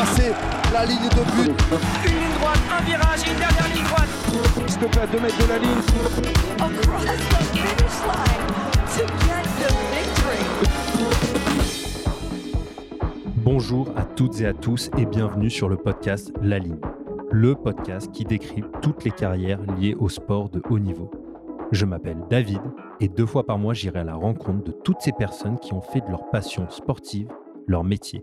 [0.00, 0.32] dépasser
[0.72, 1.52] la ligne de but.
[2.04, 4.08] Une ligne droite, un virage, une dernière ligne droite.
[4.66, 5.70] S'il te plaît, à 2 mètres de la ligne.
[6.58, 7.16] across the
[7.52, 8.42] finish line
[8.86, 10.42] to get the victory.
[13.36, 16.80] Bonjour à toutes et à tous et bienvenue sur le podcast La Ligne,
[17.30, 21.10] le podcast qui décrit toutes les carrières liées au sport de haut niveau.
[21.72, 22.62] Je m'appelle David
[23.00, 25.82] et deux fois par mois j'irai à la rencontre de toutes ces personnes qui ont
[25.82, 27.28] fait de leur passion sportive
[27.66, 28.22] leur métier.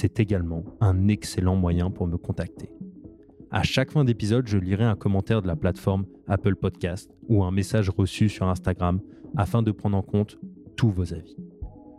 [0.00, 2.70] C'est également un excellent moyen pour me contacter.
[3.50, 7.50] À chaque fin d'épisode, je lirai un commentaire de la plateforme Apple Podcast ou un
[7.50, 9.00] message reçu sur Instagram
[9.36, 10.38] afin de prendre en compte
[10.76, 11.36] tous vos avis.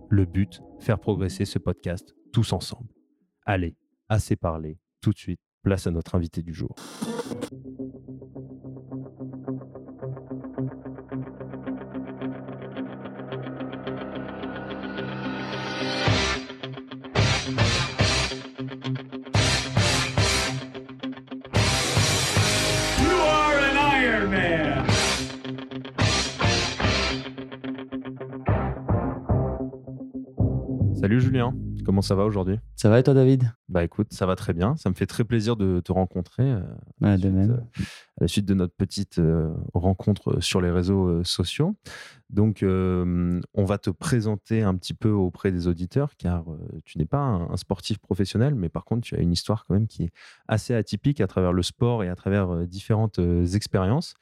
[0.07, 2.87] Le but, faire progresser ce podcast tous ensemble.
[3.45, 3.75] Allez,
[4.07, 6.73] assez parlé, tout de suite, place à notre invité du jour.
[31.09, 32.59] Salut Julien, comment ça va aujourd'hui?
[32.75, 33.51] Ça va et toi, David?
[33.67, 34.75] Bah écoute, ça va très bien.
[34.77, 36.59] Ça me fait très plaisir de te rencontrer euh,
[37.01, 37.51] de suite, même.
[37.51, 37.81] euh,
[38.17, 41.75] à la suite de notre petite euh, rencontre sur les réseaux sociaux.
[42.29, 46.45] Donc, on va te présenter un petit peu auprès des auditeurs, car
[46.85, 49.73] tu n'es pas un, un sportif professionnel, mais par contre, tu as une histoire quand
[49.73, 50.11] même qui est
[50.47, 53.19] assez atypique à travers le sport et à travers différentes
[53.55, 54.13] expériences.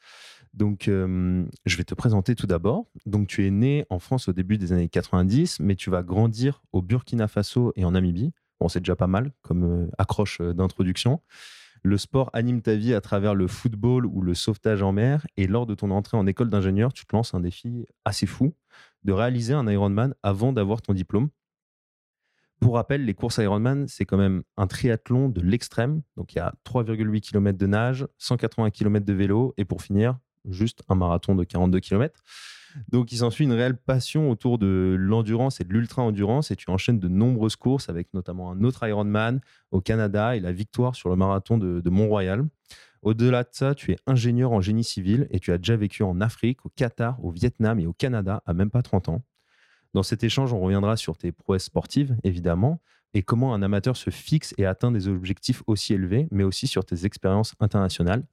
[0.58, 2.88] Donc, euh, je vais te présenter tout d'abord.
[3.06, 6.64] Donc, tu es né en France au début des années 90, mais tu vas grandir
[6.72, 8.34] au Burkina Faso et en Namibie.
[8.60, 11.22] Bon, c'est déjà pas mal comme euh, accroche euh, d'introduction.
[11.84, 15.28] Le sport anime ta vie à travers le football ou le sauvetage en mer.
[15.38, 18.56] Et lors de ton entrée en école d'ingénieur, tu te lances un défi assez fou
[19.04, 21.30] de réaliser un Ironman avant d'avoir ton diplôme.
[22.60, 26.02] Pour rappel, les courses Ironman, c'est quand même un triathlon de l'extrême.
[26.16, 30.18] Donc il y a 3,8 km de nage, 180 km de vélo et pour finir,
[30.50, 32.24] juste un marathon de 42 km.
[32.90, 36.52] Donc, il s'ensuit une réelle passion autour de l'endurance et de l'ultra-endurance.
[36.52, 39.42] Et tu enchaînes de nombreuses courses avec notamment un autre Ironman
[39.72, 42.46] au Canada et la victoire sur le marathon de, de Mont-Royal.
[43.02, 46.20] Au-delà de ça, tu es ingénieur en génie civil et tu as déjà vécu en
[46.20, 49.24] Afrique, au Qatar, au Vietnam et au Canada à même pas 30 ans.
[49.94, 52.82] Dans cet échange, on reviendra sur tes prouesses sportives, évidemment,
[53.18, 56.86] et comment un amateur se fixe et atteint des objectifs aussi élevés, mais aussi sur
[56.86, 58.24] tes expériences internationales.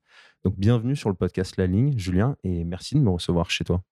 [0.45, 3.83] Donc, bienvenue sur le podcast La Ligne, Julien, et merci de me recevoir chez toi.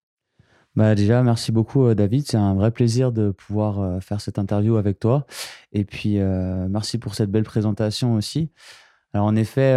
[0.76, 2.26] Bah déjà, merci beaucoup, euh, David.
[2.26, 5.24] C'est un vrai plaisir de pouvoir euh, faire cette interview avec toi.
[5.72, 8.50] Et puis, euh, merci pour cette belle présentation aussi.
[9.14, 9.74] Alors, en effet,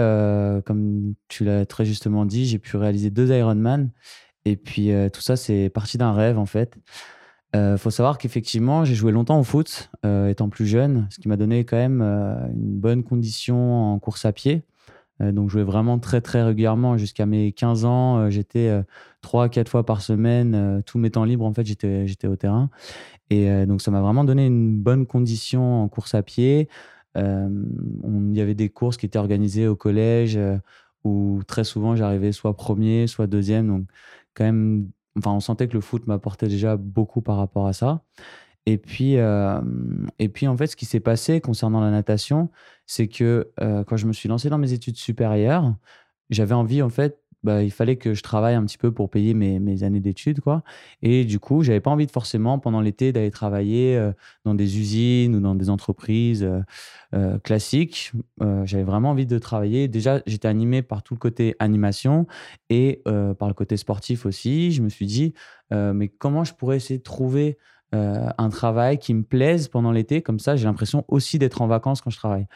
[0.65, 3.89] comme tu l'as très justement dit, j'ai pu réaliser deux Ironman.
[4.43, 6.77] Et puis, tout ça, c'est parti d'un rêve, en fait.
[7.53, 11.29] Il faut savoir qu'effectivement, j'ai joué longtemps au foot, euh, étant plus jeune, ce qui
[11.29, 14.63] m'a donné quand même euh, une bonne condition en course à pied.
[15.22, 18.17] Euh, donc, je jouais vraiment très, très régulièrement jusqu'à mes 15 ans.
[18.17, 18.84] Euh, j'étais euh,
[19.22, 22.69] trois, quatre fois par semaine, euh, tous mes temps libres, en fait, j'étais, au terrain.
[23.29, 26.69] Et euh, donc, ça m'a vraiment donné une bonne condition en course à pied.
[27.17, 27.50] Euh,
[28.03, 30.57] Il y avait des courses qui étaient organisées au collège euh,
[31.05, 33.67] où très souvent j'arrivais soit premier, soit deuxième.
[33.67, 33.85] Donc,
[34.34, 38.03] quand même, enfin, on sentait que le foot m'apportait déjà beaucoup par rapport à ça.
[38.65, 39.61] Et puis, euh,
[40.19, 42.49] et puis en fait, ce qui s'est passé concernant la natation,
[42.87, 45.75] c'est que euh, quand je me suis lancé dans mes études supérieures,
[46.29, 49.35] j'avais envie, en fait, bah, il fallait que je travaille un petit peu pour payer
[49.35, 50.63] mes, années d'études, quoi.
[51.03, 54.11] Et du coup, j'avais pas envie de forcément, pendant l'été, d'aller travailler euh,
[54.45, 56.61] dans des usines ou dans des entreprises euh,
[57.14, 58.14] euh, classiques.
[58.64, 59.87] J'avais vraiment envie de travailler.
[59.87, 62.25] Déjà, j'étais animé par tout le côté animation
[62.72, 64.72] et par le côté sportif aussi.
[64.72, 65.34] Je me suis dit,
[65.72, 67.58] mais comment je pourrais essayer de trouver
[67.93, 71.67] euh, un travail qui me plaise pendant l'été Comme ça, j'ai l'impression aussi d'être en
[71.67, 72.47] vacances quand je travaille.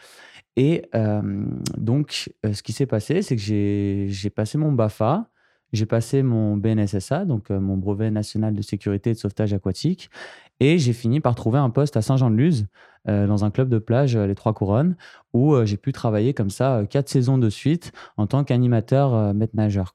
[0.56, 1.46] Et euh,
[1.76, 5.28] donc, euh, ce qui s'est passé, c'est que j'ai passé mon BAFA,
[5.72, 10.10] j'ai passé mon BNSSA, donc mon brevet national de sécurité et de sauvetage aquatique,
[10.58, 12.66] et j'ai fini par trouver un poste à Saint-Jean-de-Luz,
[13.06, 14.96] dans un club de plage, les Trois Couronnes,
[15.32, 19.94] où j'ai pu travailler comme ça quatre saisons de suite en tant qu'animateur maître nageur.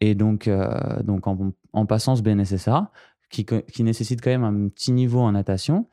[0.00, 0.48] Et donc,
[1.02, 2.92] donc en, en passant ce BNSSA,
[3.42, 5.86] qui, nécessite quand même un petit niveau en natation,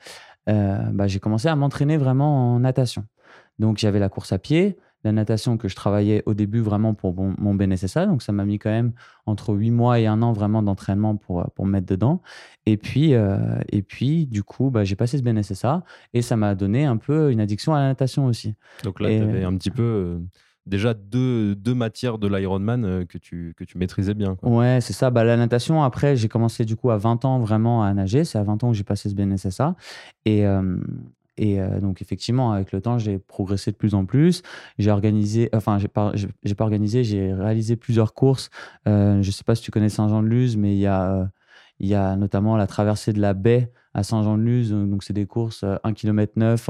[0.50, 3.06] euh, bah, j'ai commencé à m'entraîner vraiment en natation.
[3.60, 7.14] Donc j'avais la course à pied, la natation que je travaillais au début vraiment pour
[7.16, 8.06] mon, mon BNSSA.
[8.06, 8.94] Donc ça m'a mis quand même
[9.26, 12.22] entre 8 mois et un an vraiment d'entraînement pour, pour me mettre dedans.
[12.66, 13.38] Et puis, euh,
[13.70, 15.84] et puis du coup, bah, j'ai passé ce BNSSA
[16.14, 18.56] et ça m'a donné un peu une addiction à la natation aussi.
[18.84, 20.22] Donc là, tu avais un petit peu...
[20.68, 24.36] Euh, déjà deux, deux, matières de l'Ironman euh, que tu, que tu maîtrisais bien.
[24.36, 24.50] Quoi.
[24.50, 25.10] Ouais, c'est ça.
[25.10, 28.24] Bah, la natation, après, j'ai commencé du coup à 20 ans vraiment à nager.
[28.24, 29.76] C'est à 20 ans que j'ai passé ce BNSSA.
[30.26, 30.46] Et,
[31.42, 34.44] et euh, donc, effectivement, avec le temps, j'ai progressé de plus en plus.
[34.78, 38.50] J'ai organisé, enfin, j'ai pas, pas organisé, j'ai réalisé plusieurs courses.
[38.88, 41.26] Euh, je sais pas si tu connais Saint-Jean-de-Luz, mais il y euh,
[41.80, 44.72] il y a notamment la traversée de la baie à Saint-Jean-de-Luz.
[44.72, 46.70] Donc, c'est des courses 1 km 9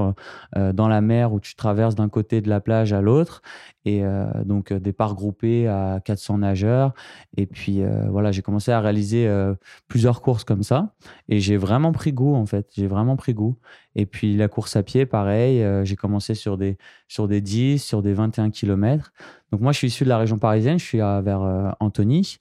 [0.74, 3.42] dans la mer où tu traverses d'un côté de la plage à l'autre.
[3.84, 6.94] Et euh, donc, des parts groupées à 400 nageurs.
[7.36, 9.56] Et puis, euh, voilà, j'ai commencé à réaliser euh,
[9.88, 10.94] plusieurs courses comme ça.
[11.30, 12.68] Et j'ai vraiment pris goût, en fait.
[12.76, 13.58] J'ai vraiment pris goût.
[13.96, 15.66] Et puis, la course à pied, pareil.
[15.86, 16.78] j'ai commencé sur des,
[17.08, 19.12] sur des 10, sur des 21 km.
[19.52, 20.80] Donc, moi, je suis issu de la région parisienne.
[20.80, 22.38] Je suis vers Antony.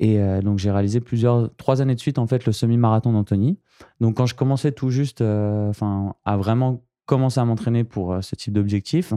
[0.00, 3.58] Et donc, j'ai réalisé plusieurs, trois années de suite, en fait, le semi-marathon d'Antony.
[4.00, 8.52] Donc, quand je commençais tout juste enfin à vraiment commencer à m'entraîner pour ce type
[8.52, 9.12] d'objectif,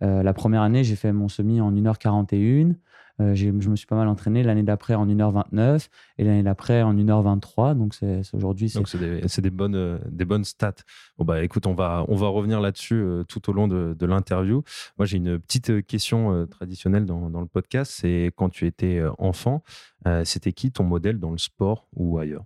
[0.00, 2.74] la première année, j'ai fait mon semi en 1h41.
[3.20, 5.88] Euh, je me suis pas mal entraîné l'année d'après en 1h29
[6.18, 7.76] et l'année d'après en 1h23.
[7.76, 8.72] Donc, c'est aujourd'hui.
[8.74, 8.98] Donc, c'est
[9.40, 10.74] des, bonnes, euh, des bonnes stats.
[11.18, 14.64] Bon, bah, écoute, on va, on va revenir là-dessus euh, tout au long de, l'interview.
[14.98, 17.92] Moi, j'ai une petite question traditionnelle dans, le podcast.
[17.94, 19.62] C'est quand tu étais enfant,
[20.24, 22.44] c'était qui ton modèle dans le sport ou ailleurs?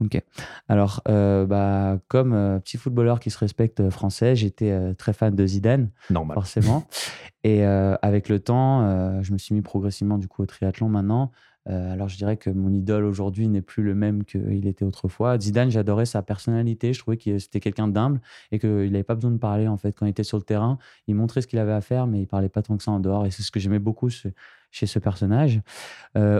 [0.00, 0.22] Ok.
[0.68, 5.90] Alors, bah, comme petit footballeur qui se respecte français, j'étais très fan de Zidane.
[6.10, 6.34] Normal.
[6.34, 6.86] Forcément.
[7.44, 11.32] Et avec le temps, je me suis mis progressivement du coup au triathlon maintenant.
[11.68, 15.38] Alors je dirais que mon idole aujourd'hui n'est plus le même qu'il était autrefois.
[15.38, 16.92] Zidane, j'adorais sa personnalité.
[16.92, 18.20] Je trouvais que c'était quelqu'un d'humble
[18.52, 20.78] et qu'il n'avait pas besoin de parler en fait quand il était sur le terrain.
[21.06, 23.00] Il montrait ce qu'il avait à faire, mais il parlait pas tant que ça en
[23.00, 23.26] dehors.
[23.26, 25.60] Et c'est ce que j'aimais beaucoup chez ce personnage.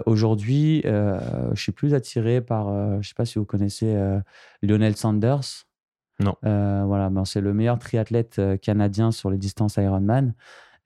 [0.07, 3.97] aujourd'hui, je suis plus attiré par, je sais pas si vous connaissez
[4.63, 5.67] Lionel Sanders.
[6.21, 6.35] Non.
[6.43, 10.35] voilà, c'est le meilleur triathlète canadien sur les distances Ironman.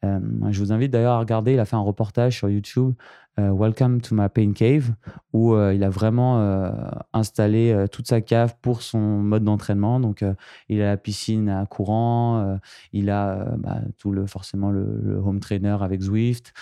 [0.05, 0.19] Euh,
[0.51, 4.03] je vous invite d'ailleurs à regarder, il a fait un reportage sur YouTube, euh, Welcome
[4.03, 4.95] to my pain cave,
[5.33, 6.73] où euh, il a vraiment
[7.15, 10.01] installé toute sa cave pour son mode d'entraînement.
[10.01, 10.23] Donc,
[10.69, 12.59] il a la piscine à courant,
[12.93, 16.53] il a bah, tout le, forcément le, home trainer avec Zwift,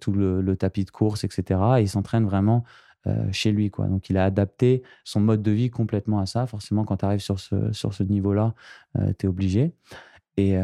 [0.00, 1.60] tout le, tapis de course, etc.
[1.78, 2.64] Et il s'entraîne vraiment
[3.30, 3.70] chez lui.
[3.70, 3.86] Quoi.
[3.88, 6.46] Donc, il a adapté son mode de vie complètement à ça.
[6.46, 8.54] Forcément, quand tu arrives sur ce, sur ce niveau-là,
[9.18, 9.74] tu es obligé.
[10.38, 10.56] Et,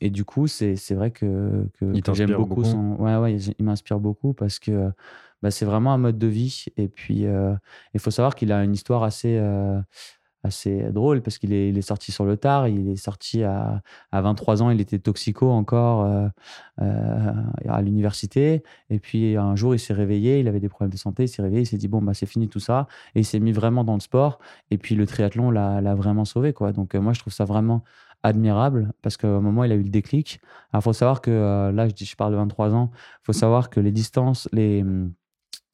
[0.00, 2.94] et, du coup, c'est vrai que, que, j'aime beaucoup, son.
[3.00, 4.92] Ouais, ouais, il m'inspire beaucoup parce que
[5.42, 6.66] bah, c'est vraiment un mode de vie.
[6.76, 7.26] Et puis,
[7.94, 9.36] il faut savoir qu'il a une histoire assez,
[10.44, 12.68] assez drôle parce qu'il est, il est, sorti sur le tard.
[12.68, 13.82] Il est sorti à,
[14.12, 16.30] à 23 ans, il était toxico encore
[16.78, 18.62] à l'université.
[18.88, 21.42] Et puis, un jour, il s'est réveillé, il avait des problèmes de santé, il s'est
[21.42, 22.86] réveillé, il s'est dit, bon, bah, c'est fini tout ça.
[23.16, 24.38] Et il s'est mis vraiment dans le sport.
[24.70, 26.52] Et puis, le triathlon l'a vraiment sauvé.
[26.52, 26.70] Quoi.
[26.70, 27.82] Donc, moi, je trouve ça vraiment
[28.22, 30.40] admirable parce qu'au moment il a eu le déclic.
[30.74, 33.32] il faut savoir que euh, là, je, dis, je parle de 23 ans, il faut
[33.32, 35.12] savoir que les distances, les, hum,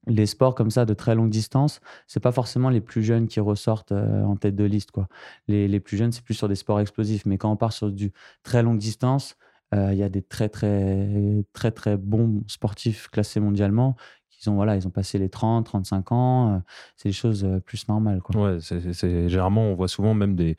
[0.07, 3.41] les sports comme ça de très longue distance, c'est pas forcément les plus jeunes qui
[3.41, 4.91] ressortent euh, en tête de liste.
[4.91, 5.09] Quoi.
[5.49, 7.25] Les, les plus jeunes, c'est plus sur des sports explosifs.
[7.25, 9.37] Mais quand on part sur du très longue distance,
[9.75, 11.09] euh, il y a des très, très,
[11.55, 13.97] très, très bons sportifs classés mondialement
[14.29, 16.63] qui ont, voilà, ils ont passé les 30, 35 ans.
[16.97, 18.21] c'est des choses plus normales.
[18.21, 18.55] Quoi.
[18.55, 20.59] Ouais, c'est, généralement, on voit souvent même des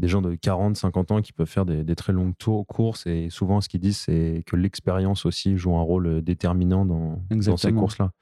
[0.00, 3.06] des gens de 40, 50 ans qui peuvent faire des, très longues tours, courses.
[3.06, 7.22] Et souvent, ce qu'ils disent, c'est que l'expérience aussi joue un rôle euh, déterminant dans,
[7.30, 8.12] dans ces courses-là.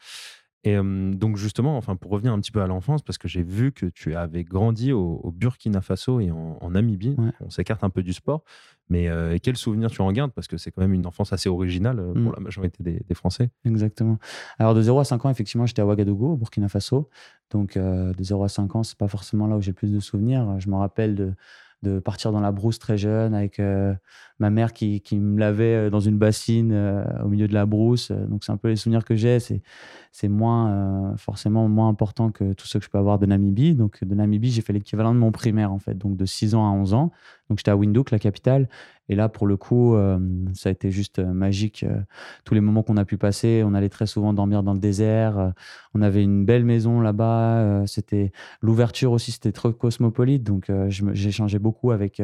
[0.65, 3.71] Et donc, justement, enfin, pour revenir un petit peu à l'enfance, parce que j'ai vu
[3.71, 7.17] que tu avais grandi au, Burkina Faso et en, Namibie.
[7.41, 8.43] On s'écarte un peu du sport.
[8.91, 10.33] Mais euh, quel souvenir tu en gardes?
[10.33, 12.35] Parce que c'est quand même une enfance assez originale euh, pour mm.
[12.35, 13.51] la majorité des, Français.
[13.65, 14.19] Exactement.
[14.59, 17.09] Alors, de 0 à 5 ans, effectivement, j'étais à Ouagadougou, au Burkina Faso.
[17.51, 20.01] Donc, de 0 à 5 ans, c'est pas forcément là où j'ai le plus de
[20.01, 20.59] souvenirs.
[20.59, 21.35] Je me rappelle de
[21.83, 23.95] de partir dans la brousse très jeune avec euh,
[24.41, 27.67] ma mère qui, qui, me lavait euh, dans une bassine euh, au milieu de la
[27.67, 28.11] brousse.
[28.11, 29.39] Donc, c'est un peu les souvenirs que j'ai.
[29.39, 33.75] C'est, moins, forcément moins important que tout ce que je peux avoir de Namibie.
[33.75, 35.97] Donc, de Namibie, j'ai fait l'équivalent de mon primaire, en fait.
[35.97, 37.13] Donc, de 6 ans à 11 ans.
[37.49, 38.69] Donc, j'étais à Windhoek, la capitale.
[39.09, 40.19] Et là, pour le coup, euh,
[40.55, 41.83] ça a été juste euh, magique.
[41.83, 42.01] Euh,
[42.45, 45.53] tous les moments qu'on a pu passer, on allait très souvent dormir dans le désert.
[45.95, 47.85] on avait une belle maison là-bas.
[47.87, 50.43] c'était l'ouverture aussi, c'était trop cosmopolite.
[50.43, 52.23] Donc, j'ai échangé beaucoup avec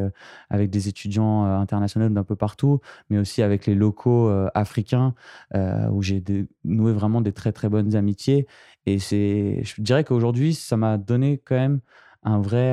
[0.51, 5.15] avec des étudiants internationaux d'un peu partout, mais aussi avec les locaux africains,
[5.55, 6.23] où j'ai
[6.65, 8.47] noué vraiment des très très bonnes amitiés.
[8.87, 11.81] Et je dirais qu'aujourd'hui, ça m'a donné quand même
[12.23, 12.73] un vrai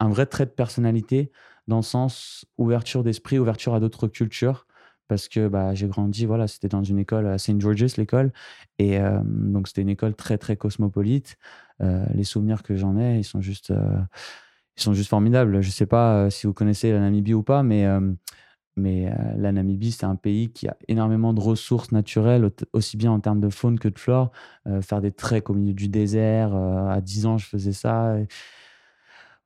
[0.00, 1.30] un vrai trait de personnalité
[1.68, 4.66] dans le sens ouverture d'esprit, ouverture à d'autres cultures.
[5.08, 7.60] Parce que bah, j'ai grandi, voilà, c'était dans une école à St.
[7.60, 8.32] George's, l'école.
[8.78, 11.38] Et donc, c'était une école très, très cosmopolite.
[11.80, 13.72] les souvenirs que j'en ai, ils sont juste,
[14.76, 15.60] ils sont juste formidables.
[15.62, 17.86] Je ne sais pas si vous connaissez la Namibie ou pas, mais
[18.76, 23.20] mais la Namibie, c'est un pays qui a énormément de ressources naturelles, aussi bien en
[23.20, 24.32] termes de faune que de flore.
[24.82, 28.16] faire des treks au milieu du désert, à 10 ans, je faisais ça.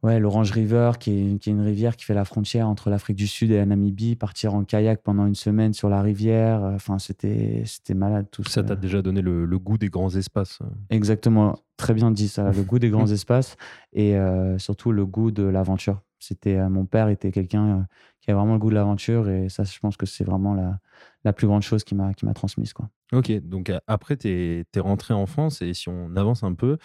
[0.02, 3.16] Ouais, l'Orange River, qui est, qui est, une rivière qui fait la frontière entre l'Afrique
[3.16, 6.99] du Sud et la Namibie, partir en kayak pendant une semaine sur la rivière, enfin,
[6.99, 8.50] c'était, c'était malade tout ça.
[8.50, 10.61] Ça t'a déjà donné le, goût des grands espaces.
[10.88, 13.57] Exactement, très bien dit ça, le goût des grands espaces
[13.92, 14.16] et
[14.57, 16.00] surtout le goût de l'aventure.
[16.19, 17.87] C'était, mon père était quelqu'un
[18.21, 20.78] qui a vraiment le goût de l'aventure et ça, je pense que c'est vraiment la,
[21.25, 22.73] la, plus grande chose qui m'a, qui m'a transmise.
[22.73, 22.88] Quoi.
[23.12, 26.78] Ok, donc après, tu es, rentré en France et si on avance un peu,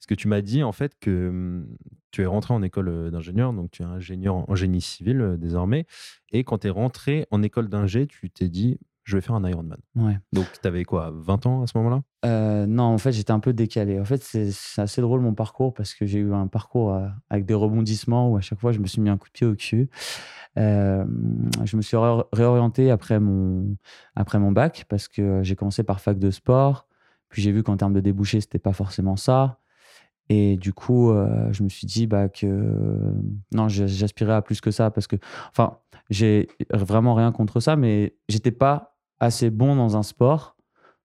[0.00, 1.66] ce que tu m'as dit en fait que mmh,
[2.10, 5.86] tu es rentré en école d'ingénieur, donc tu es ingénieur en génie civil désormais,
[6.32, 9.48] et quand tu es rentré en école d'ingé, tu t'es dit je vais faire un
[9.48, 9.78] Ironman.
[9.96, 10.18] Ouais.
[10.32, 12.02] Donc, tu avais quoi, 20 ans à ce moment-là?
[12.24, 13.98] Euh, Non, en fait, j'étais un peu décalé.
[13.98, 16.96] En fait, c'est assez drôle mon parcours parce que j'ai eu un parcours
[17.28, 19.46] avec des rebondissements où à chaque fois, je me suis mis un coup de pied
[19.46, 19.88] au cul.
[20.58, 21.04] Euh,
[21.64, 21.96] je me suis
[22.32, 23.76] réorienté après mon,
[24.14, 26.86] après mon bac parce que j'ai commencé par fac de sport.
[27.30, 29.59] Puis j'ai vu qu'en termes de débouchés, c'était pas forcément ça.
[30.32, 32.46] Et du coup, euh, je me suis dit bah, que
[33.52, 35.16] non, j'aspirais à plus que ça parce que,
[35.50, 40.56] enfin, j'ai vraiment rien contre ça, mais j'étais pas assez bon dans un sport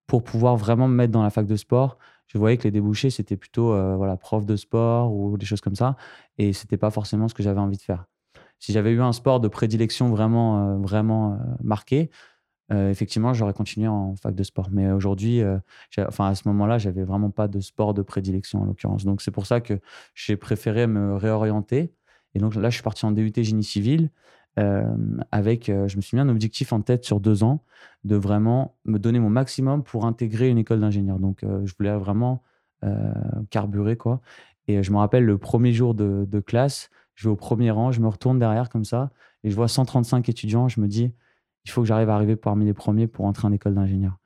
[0.06, 1.98] pour pouvoir vraiment me mettre dans la fac de sport.
[2.28, 5.62] Je voyais que les débouchés, c'était plutôt euh, voilà, prof de sport ou des choses
[5.62, 5.96] comme ça.
[6.38, 8.06] Et c'était pas forcément ce que j'avais envie de faire.
[8.60, 12.12] Si j'avais eu un sport de prédilection vraiment, euh, vraiment marqué,
[12.72, 14.70] euh, effectivement, j'aurais continué en fac de sport.
[14.72, 15.58] Mais aujourd'hui, euh,
[16.00, 19.06] enfin, à ce moment-là, j'avais vraiment pas de sport de prédilection en l'occurrence.
[19.06, 19.80] Donc, c'est pour ça que
[20.14, 21.94] j'ai préféré me réorienter.
[22.34, 24.10] Et donc là, je suis parti en DUT génie civil
[24.58, 24.84] euh,
[25.32, 27.64] avec, je me suis mis un objectif en tête sur deux ans
[28.04, 31.20] de vraiment me donner mon maximum pour intégrer une école d'ingénieur.
[31.20, 32.44] Donc, je voulais vraiment
[33.50, 34.22] carburer, quoi.
[34.68, 37.92] Et je me rappelle le premier jour de, de classe, je vais au premier rang,
[37.92, 39.12] je me retourne derrière comme ça
[39.44, 40.68] et je vois 135 étudiants.
[40.68, 41.14] Je me dis,
[41.66, 44.18] il faut que j'arrive à arriver parmi les premiers pour entrer en école d'ingénieur.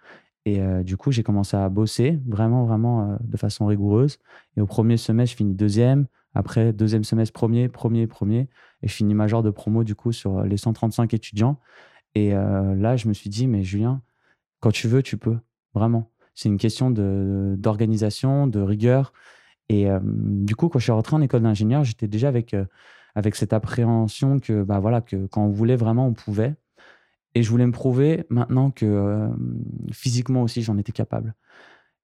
[0.45, 4.19] Et euh, du coup, j'ai commencé à bosser vraiment, vraiment euh, de façon rigoureuse.
[4.57, 6.07] Et au premier semestre, je finis deuxième.
[6.33, 8.47] Après, deuxième semestre, premier, premier, premier.
[8.81, 11.59] Et je finis major de promo, du coup, sur les 135 étudiants.
[12.15, 14.01] Et euh, là, je me suis dit, mais Julien,
[14.59, 15.37] quand tu veux, tu peux.
[15.73, 16.11] Vraiment.
[16.33, 19.13] C'est une question d'organisation, de, rigueur.
[19.67, 22.55] Et du coup, quand je suis rentré en école d'ingénieur, j'étais déjà avec,
[23.13, 26.55] avec cette appréhension que, bah, voilà, que quand on voulait vraiment, on pouvait.
[27.35, 29.29] Et je voulais me prouver maintenant que euh,
[29.91, 31.35] physiquement aussi, j'en étais capable.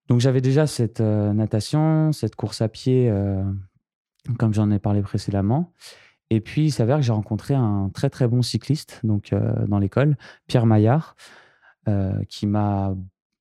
[0.08, 3.42] Donc j'avais déjà cette euh, natation, cette course à pied, euh,
[4.38, 5.72] comme j'en ai parlé précédemment.
[6.30, 9.32] Et puis il s'avère que j'ai rencontré un très très bon cycliste donc
[9.68, 10.16] dans l'école,
[10.48, 11.14] Pierre Maillard,
[12.28, 12.96] qui m'a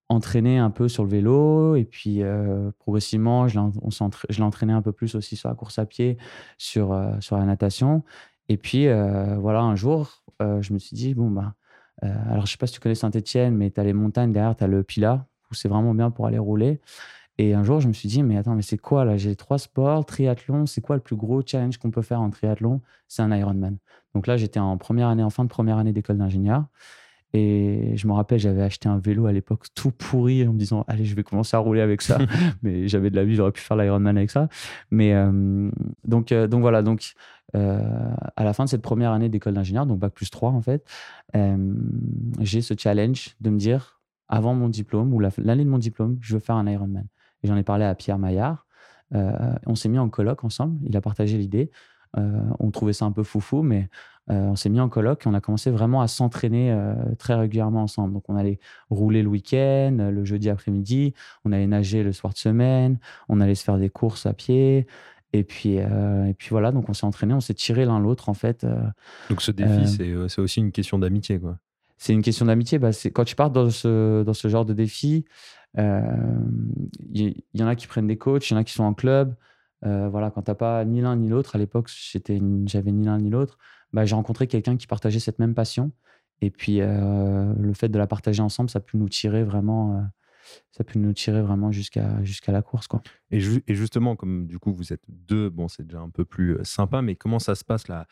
[0.07, 2.21] entraîné un peu sur le vélo et puis
[2.77, 3.59] progressivement je
[4.29, 6.19] l'ai entraîné un peu plus aussi sur la course à pied,
[6.59, 8.03] sur, sur la natation.
[8.49, 11.55] Et puis voilà, un jour, je me suis dit, bon, bah,
[12.01, 14.63] alors, je sais pas si tu connais Saint-Etienne, mais tu as les montagnes derrière, tu
[14.63, 16.81] as le Pila, où c'est vraiment bien pour aller rouler.
[17.37, 19.17] Et un jour, je me suis dit, mais attends, mais c'est quoi là?
[19.17, 22.81] J'ai trois sports, triathlon, c'est quoi le plus gros challenge qu'on peut faire en triathlon?
[23.07, 23.77] C'est un Ironman.
[24.13, 26.65] Donc là, j'étais en première année, en fin de première année d'école d'ingénieur.
[27.37, 30.85] Et je me rappelle, j'avais acheté un vélo à l'époque tout pourri en me disant,
[30.87, 32.17] allez, je vais commencer à rouler avec ça.
[32.63, 34.47] mais j'avais de la vie, j'aurais pu faire l'Ironman avec ça.
[34.89, 35.69] Mais euh,
[36.05, 37.13] donc, euh, donc voilà, donc
[37.53, 37.81] euh,
[38.37, 40.87] à la fin de cette première année d'école d'ingénieur, donc bac plus 3 en fait,
[42.39, 43.99] j'ai ce challenge de me dire,
[44.29, 47.05] avant mon diplôme ou l'année de mon diplôme, je veux faire un Ironman.
[47.43, 48.65] Et j'en ai parlé à Pierre Maillard.
[49.11, 51.69] on s'est mis en colloque ensemble, il a partagé l'idée.
[52.15, 53.89] on trouvait ça un peu foufou, mais
[54.27, 57.83] on s'est mis en colloque et on a commencé vraiment à s'entraîner euh, très régulièrement
[57.83, 58.13] ensemble.
[58.13, 61.13] Donc, on allait rouler le week-end, le jeudi après-midi,
[61.43, 62.97] on allait nager le soir de semaine,
[63.29, 64.87] on allait se faire des courses à pied.
[65.33, 68.29] Et puis, euh, et puis voilà, donc on s'est entraîné, on s'est tiré l'un l'autre
[68.29, 68.65] en fait.
[69.29, 71.57] donc ce défi, c'est aussi une question d'amitié, quoi.
[71.97, 72.77] C'est une question d'amitié.
[72.77, 75.25] Bah, quand tu pars dans ce, dans ce genre de défi,
[75.77, 78.93] il y, en a qui prennent des coachs, il y en a qui sont en
[78.93, 79.35] club.
[79.81, 81.89] voilà, quand tu n'as pas ni l'un ni l'autre, à l'époque,
[82.65, 83.57] j'avais ni l'un ni l'autre.
[83.95, 85.93] Bah, j'ai rencontré quelqu'un qui partageait cette même passion.
[86.41, 89.95] Et puis, euh, le fait de la partager ensemble, ça a pu nous tirer vraiment,
[89.95, 90.01] euh,
[90.71, 92.87] ça peut nous tirer vraiment jusqu'à jusqu'à la course.
[92.87, 93.01] Quoi.
[93.31, 96.57] Et, et, justement, comme du coup, vous êtes deux, bon, c'est déjà un peu plus
[96.57, 98.05] euh, sympa, mais comment ça se passe la,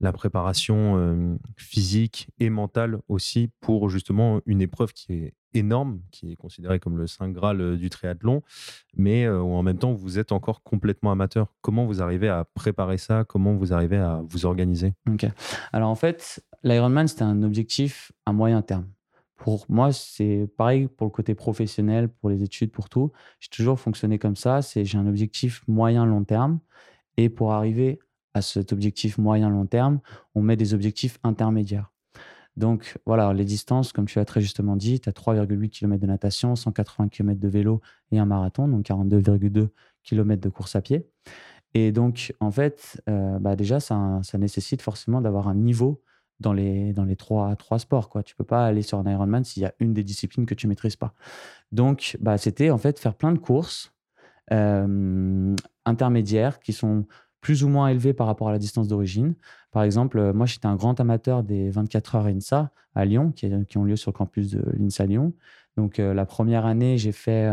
[0.00, 6.36] la préparation physique et mentale aussi pour justement une épreuve qui est énorme, qui est
[6.36, 8.42] considéré comme le saint graal du triathlon,
[8.94, 11.52] mais où en même temps vous êtes encore complètement amateur.
[11.60, 13.24] Comment vous arrivez à préparer ça?
[13.24, 14.94] Comment vous arrivez à vous organiser?
[15.72, 18.86] Alors en fait, l'Ironman c'était un objectif à moyen terme.
[19.36, 23.12] Pour moi, c'est pareil pour le côté professionnel, pour les études, pour tout.
[23.38, 24.62] J'ai toujours fonctionné comme ça.
[24.62, 26.58] C'est j'ai un objectif moyen-long terme.
[27.18, 28.00] Et pour arriver
[28.32, 30.00] à cet objectif moyen-long terme,
[30.34, 31.92] on met des objectifs intermédiaires.
[32.56, 36.06] Donc voilà, les distances, comme tu as très justement dit, tu as 3,8 km de
[36.06, 37.80] natation, 180 km de vélo
[38.12, 39.68] et un marathon, donc 42,2
[40.02, 41.06] km de course à pied.
[41.74, 46.02] Et donc, en fait, euh, bah déjà, ça, ça nécessite forcément d'avoir un niveau
[46.40, 48.08] dans les, dans les trois, trois sports.
[48.08, 48.22] Quoi.
[48.22, 50.68] Tu peux pas aller sur un Ironman s'il y a une des disciplines que tu
[50.68, 51.12] maîtrises pas.
[51.72, 53.92] Donc, bah, c'était en fait faire plein de courses
[54.52, 57.06] euh, intermédiaires qui sont
[57.46, 59.36] plus ou moins élevées par rapport à la distance d'origine.
[59.70, 63.48] Par exemple, euh, moi, j'étais un grand amateur des 24 heures INSA à Lyon, qui,
[63.68, 65.32] qui ont lieu sur le campus de l'INSA Lyon.
[65.76, 67.48] Donc, euh, la première année, j'ai fait,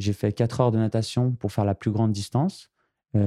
[0.00, 2.72] fait 4 heures de natation pour faire la plus grande distance.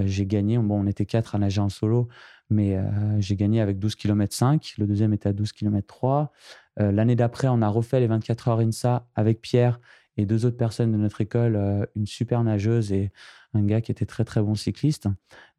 [0.03, 2.09] j'ai gagné, bon, on était quatre à nager en solo,
[2.49, 2.83] mais euh,
[3.19, 4.73] j'ai gagné avec 12 km 5.
[4.79, 6.33] Le deuxième était à 12 km 3.
[6.79, 9.79] L'année d'après, on a refait les 24 heures INSA avec Pierre
[10.17, 13.11] et deux autres personnes de notre école, euh, une super nageuse et
[13.57, 15.07] un gars qui était très très bon cycliste.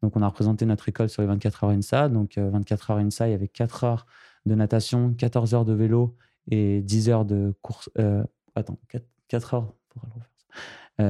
[0.01, 2.09] Donc on a représenté notre école sur les 24 heures INSA.
[2.09, 4.05] Donc 24 euh, heures INSA, il y avait 4 heures
[4.45, 6.15] de natation, 14 heures de vélo
[6.49, 7.89] et 10 heures de course.
[8.55, 8.79] attends,
[9.27, 9.73] 4, heures.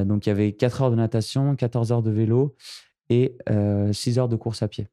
[0.06, 2.56] donc il y avait 4 heures de natation, 14 heures de vélo
[3.10, 3.38] et
[3.92, 4.88] 6 heures de course à pied.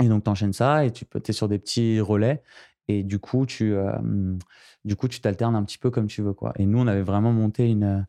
[0.00, 2.42] Et donc, tu enchaînes ça et tu es sur des petits relais.
[2.88, 3.74] Et du coup, tu
[4.84, 6.34] du coup, tu t'alternes un petit peu comme tu veux.
[6.34, 6.52] Quoi.
[6.58, 8.06] Et nous, on avait vraiment monté une,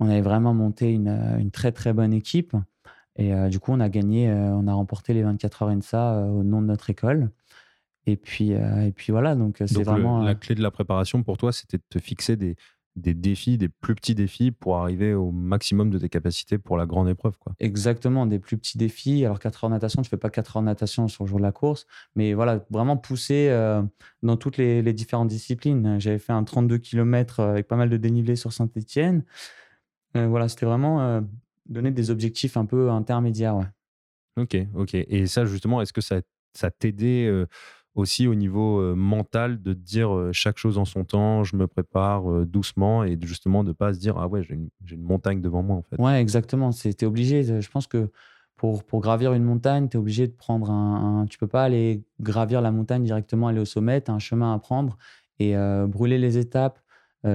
[0.00, 2.54] on avait vraiment monté une, une très, très bonne équipe.
[3.16, 6.62] Et du coup, on a gagné, on a remporté les 24 heures INSA au nom
[6.62, 7.30] de notre école.
[8.06, 10.22] Et puis, et puis voilà, donc c'est vraiment.
[10.22, 12.54] la clé de la préparation pour toi, c'était de te fixer des,
[12.98, 16.86] des défis, des plus petits défis pour arriver au maximum de tes capacités pour la
[16.86, 17.38] grande épreuve.
[17.38, 17.54] Quoi.
[17.60, 19.24] Exactement, des plus petits défis.
[19.24, 21.38] Alors 4 heures de natation, tu fais pas 4 heures de natation sur le jour
[21.38, 23.82] de la course, mais voilà, vraiment pousser euh,
[24.22, 26.00] dans toutes les, différentes disciplines.
[26.00, 29.24] J'avais fait un 32 km euh, avec pas mal de dénivelé sur Saint-Etienne.
[30.16, 31.22] Euh, voilà, c'était vraiment
[31.66, 33.56] donner des objectifs un peu intermédiaires.
[33.56, 33.66] Ouais.
[34.36, 34.94] Ok, ok.
[34.94, 36.20] Et ça, justement, est-ce que ça,
[36.54, 37.30] ça t'aidait
[37.94, 43.04] aussi au niveau mental de dire chaque chose en son temps, je me prépare doucement
[43.04, 46.00] et justement de pas se dire ah ouais j'ai une, montagne devant moi en fait?
[46.00, 47.60] Ouais exactement, c'était obligé.
[47.60, 48.10] Je pense que
[48.56, 52.04] pour, pour gravir une montagne, tu es obligé de prendre un, Tu peux pas aller
[52.20, 54.96] gravir la montagne directement, aller au sommet, tu as un chemin à prendre
[55.40, 55.54] et
[55.88, 56.78] brûler les étapes.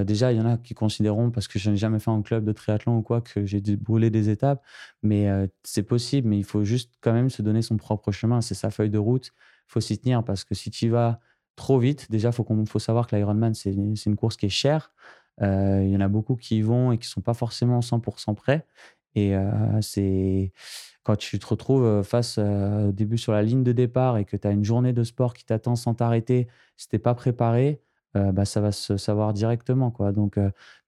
[0.02, 2.44] Déjà, il y en a qui considéreront, parce que je n'ai jamais fait en club
[2.44, 4.64] de triathlon ou quoi, que j'ai dû brûler des étapes.
[5.02, 5.28] Mais
[5.62, 8.40] c'est possible, mais il faut juste quand même se donner son propre chemin.
[8.40, 9.32] C'est sa feuille de route
[9.66, 11.20] faut s'y tenir parce que si tu vas
[11.56, 14.92] trop vite, déjà, il faut, faut savoir que l'Ironman, c'est une course qui est chère.
[15.42, 17.80] Euh, il y en a beaucoup qui y vont et qui ne sont pas forcément
[17.80, 18.66] 100% prêts.
[19.14, 20.52] Et euh, c'est
[21.04, 24.36] quand tu te retrouves euh, face au début sur la ligne de départ et que
[24.36, 27.80] tu as une journée de sport qui t'attend sans t'arrêter, si tu n'es pas préparé,
[28.14, 29.90] bah, ça va se savoir directement.
[29.90, 30.12] Quoi.
[30.12, 30.38] Donc,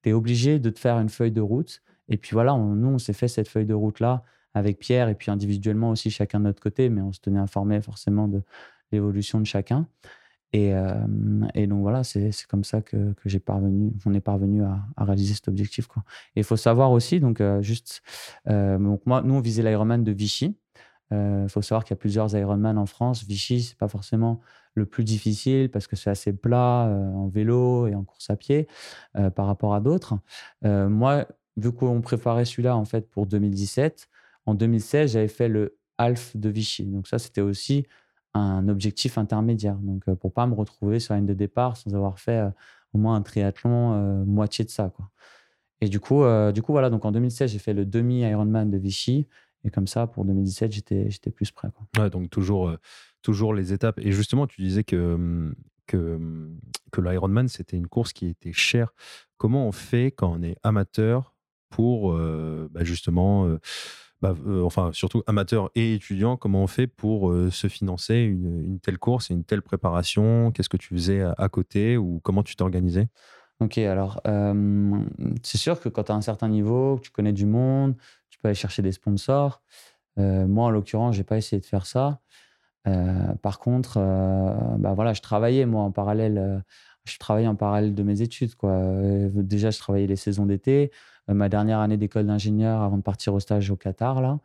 [0.03, 1.83] tu es obligé de te faire une feuille de route.
[2.09, 4.23] Et puis voilà, nous, on s'est fait cette feuille de route-là
[4.55, 7.81] avec Pierre et puis individuellement aussi chacun de notre côté, mais on se tenait informé
[7.83, 8.43] forcément de
[8.91, 9.87] l'évolution de chacun.
[10.53, 10.95] Et, euh,
[11.55, 15.35] et donc voilà, c'est comme ça que, que j'ai parvenu, on est parvenu à, réaliser
[15.35, 15.89] cet objectif.
[16.35, 18.03] Et il faut savoir aussi, donc euh, juste,
[18.49, 20.57] euh, donc moi, nous on visait l'Ironman de Vichy.
[21.13, 23.25] Il faut savoir qu'il y a plusieurs Ironman en France.
[23.25, 24.41] Vichy, c'est pas forcément
[24.75, 28.67] le plus difficile parce que c'est assez plat en vélo et en course à pied
[29.35, 30.19] par rapport à d'autres.
[30.63, 34.09] moi, vu qu'on préparait celui-là en fait pour 2017,
[34.47, 36.85] en 2016, j'avais fait le half de Vichy.
[36.87, 37.87] Donc ça, c'était aussi
[38.35, 39.77] un objectif intermédiaire.
[39.77, 42.51] Donc euh, pour pas me retrouver sur la ligne de départ sans avoir fait euh,
[42.93, 44.93] au moins un triathlon euh, moitié de ça.
[45.81, 49.29] Et du coup, du coup, voilà, donc en 2016, j'ai fait le demi-Ironman de Vichy.
[49.67, 51.69] Et comme ça, pour 2017, j'étais, plus prêt.
[52.11, 52.73] Donc toujours,
[53.23, 53.99] toujours les étapes.
[53.99, 55.55] Et justement, tu disais que, hum,
[55.87, 56.59] que, hum,
[56.93, 58.95] que l'Ironman, c'était une course qui était chère.
[59.37, 61.35] Comment on fait quand on est amateur
[61.69, 63.59] pour bah, justement
[64.23, 68.81] bah, euh, enfin surtout amateurs et étudiants, comment on fait pour euh, se financer une,
[68.81, 70.53] telle course et une telle préparation?
[70.53, 73.09] Qu'est-ce que tu faisais à, côté ou comment tu t'organisais?
[73.61, 74.21] Ok, alors
[75.43, 77.97] c'est sûr que quand tu as un certain niveau, que tu connais du monde,
[78.29, 79.63] tu peux aller chercher des sponsors.
[80.19, 82.21] Euh, moi, en l'occurrence, j'ai pas essayé de faire ça.
[83.43, 83.99] par contre,
[84.79, 86.63] bah voilà, je travaillais moi en parallèle.
[87.05, 88.55] je travaillais en parallèle de mes études.
[88.57, 88.79] Quoi.
[89.35, 90.91] déjà, je travaillais les saisons d'été.
[91.31, 94.21] Euh, ma dernière année d'école d'ingénieur avant de partir au stage au Qatar.
[94.21, 94.39] Là.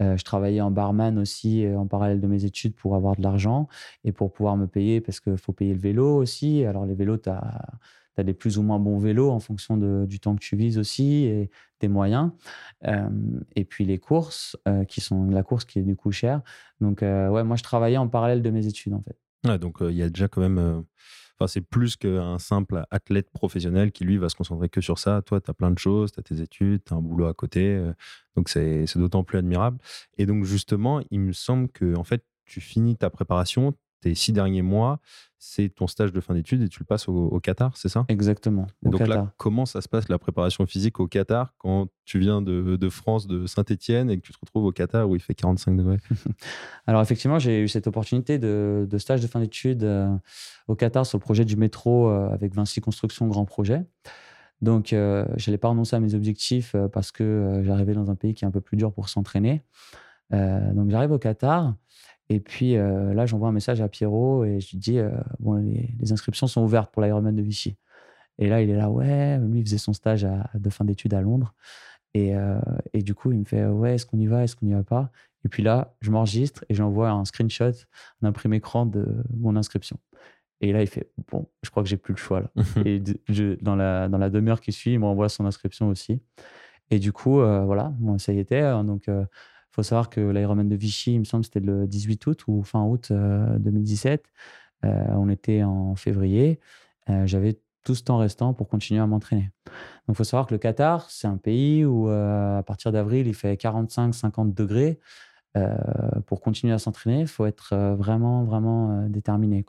[0.00, 3.22] Euh, je travaillais en barman aussi euh, en parallèle de mes études pour avoir de
[3.22, 3.68] l'argent
[4.04, 6.64] et pour pouvoir me payer parce qu'il faut payer le vélo aussi.
[6.64, 7.62] Alors les vélos, tu as
[8.14, 10.56] tu as des plus ou moins bons vélos en fonction de, du temps que tu
[10.56, 11.50] vises aussi et
[11.80, 12.30] des moyens.
[13.56, 14.56] et puis les courses,
[14.88, 16.40] qui sont la course qui est du coup chère.
[16.80, 19.58] Donc, ouais, moi, je travaillais en parallèle de mes études, en fait.
[19.58, 20.84] Donc il y a déjà quand même
[21.38, 25.20] Enfin, c'est plus qu'un simple athlète professionnel qui, lui, va se concentrer que sur ça.
[25.22, 27.34] Toi, tu as plein de choses, tu as tes études, tu as un boulot à
[27.34, 27.74] côté.
[27.74, 27.92] Euh,
[28.36, 29.78] donc, c'est d'autant plus admirable.
[30.16, 34.32] Et donc, justement, il me semble que, en fait, tu finis ta préparation, tes six
[34.32, 35.00] derniers mois,
[35.38, 38.04] c'est ton stage de fin d'études et tu le passes au, Qatar, c'est ça?
[38.08, 38.66] Exactement.
[38.82, 42.88] donc là, comment ça se passe la préparation physique au Qatar quand tu viens de,
[42.90, 45.96] France, de Saint-Etienne et que tu te retrouves au Qatar où il fait 45 degrés?
[46.86, 50.14] Alors effectivement, j'ai eu cette opportunité de, stage de fin d'études euh,
[50.68, 53.84] au Qatar sur le projet du métro euh, avec Vinci Construction Grand Projet.
[54.60, 58.34] Donc, euh, je n'allais pas renoncer à mes objectifs parce que j'arrivais dans un pays
[58.34, 59.62] qui est un peu plus dur pour s'entraîner.
[60.30, 61.74] donc, j'arrive au Qatar
[62.30, 65.10] et puis euh, là, j'envoie un message à Pierrot et je lui dis euh,
[65.40, 67.76] bon, les, inscriptions sont ouvertes pour l'Ironman de Vichy.
[68.38, 71.20] Et là, il est là, ouais, lui, il faisait son stage de fin d'études à
[71.20, 71.54] Londres.
[72.14, 72.58] Et, euh,
[72.92, 74.84] et, du coup, il me fait ouais, est-ce qu'on y va, est-ce qu'on n'y va
[74.84, 75.10] pas?
[75.44, 77.72] Et puis là, je m'enregistre et j'envoie un screenshot,
[78.22, 79.06] un imprimé écran de
[79.36, 79.98] mon inscription.
[80.60, 82.50] Et là, il fait bon, je crois que j'ai plus le choix là.
[82.86, 83.02] et
[83.60, 86.20] dans la, dans la demi-heure qui suit, il m'envoie son inscription aussi.
[86.90, 88.60] Et du coup, voilà, bon, ça y était.
[88.60, 89.08] Hein, donc,
[89.74, 92.84] faut savoir que l'Ironman de Vichy, il me semble, c'était le 18 août ou fin
[92.84, 94.24] août 2017.
[94.84, 96.60] Euh, euh, on était en février.
[97.10, 99.50] Euh, j'avais tout ce temps restant pour continuer à m'entraîner.
[100.06, 103.34] Donc, il faut savoir que le Qatar, c'est un pays où, à partir d'avril, il
[103.34, 105.00] fait 45-50 degrés.
[106.26, 109.64] pour continuer à s'entraîner, il faut être vraiment, vraiment déterminé.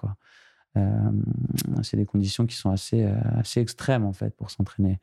[1.81, 3.03] C'est des conditions qui sont assez,
[3.35, 4.99] assez extrêmes, en fait, pour s'entraîner.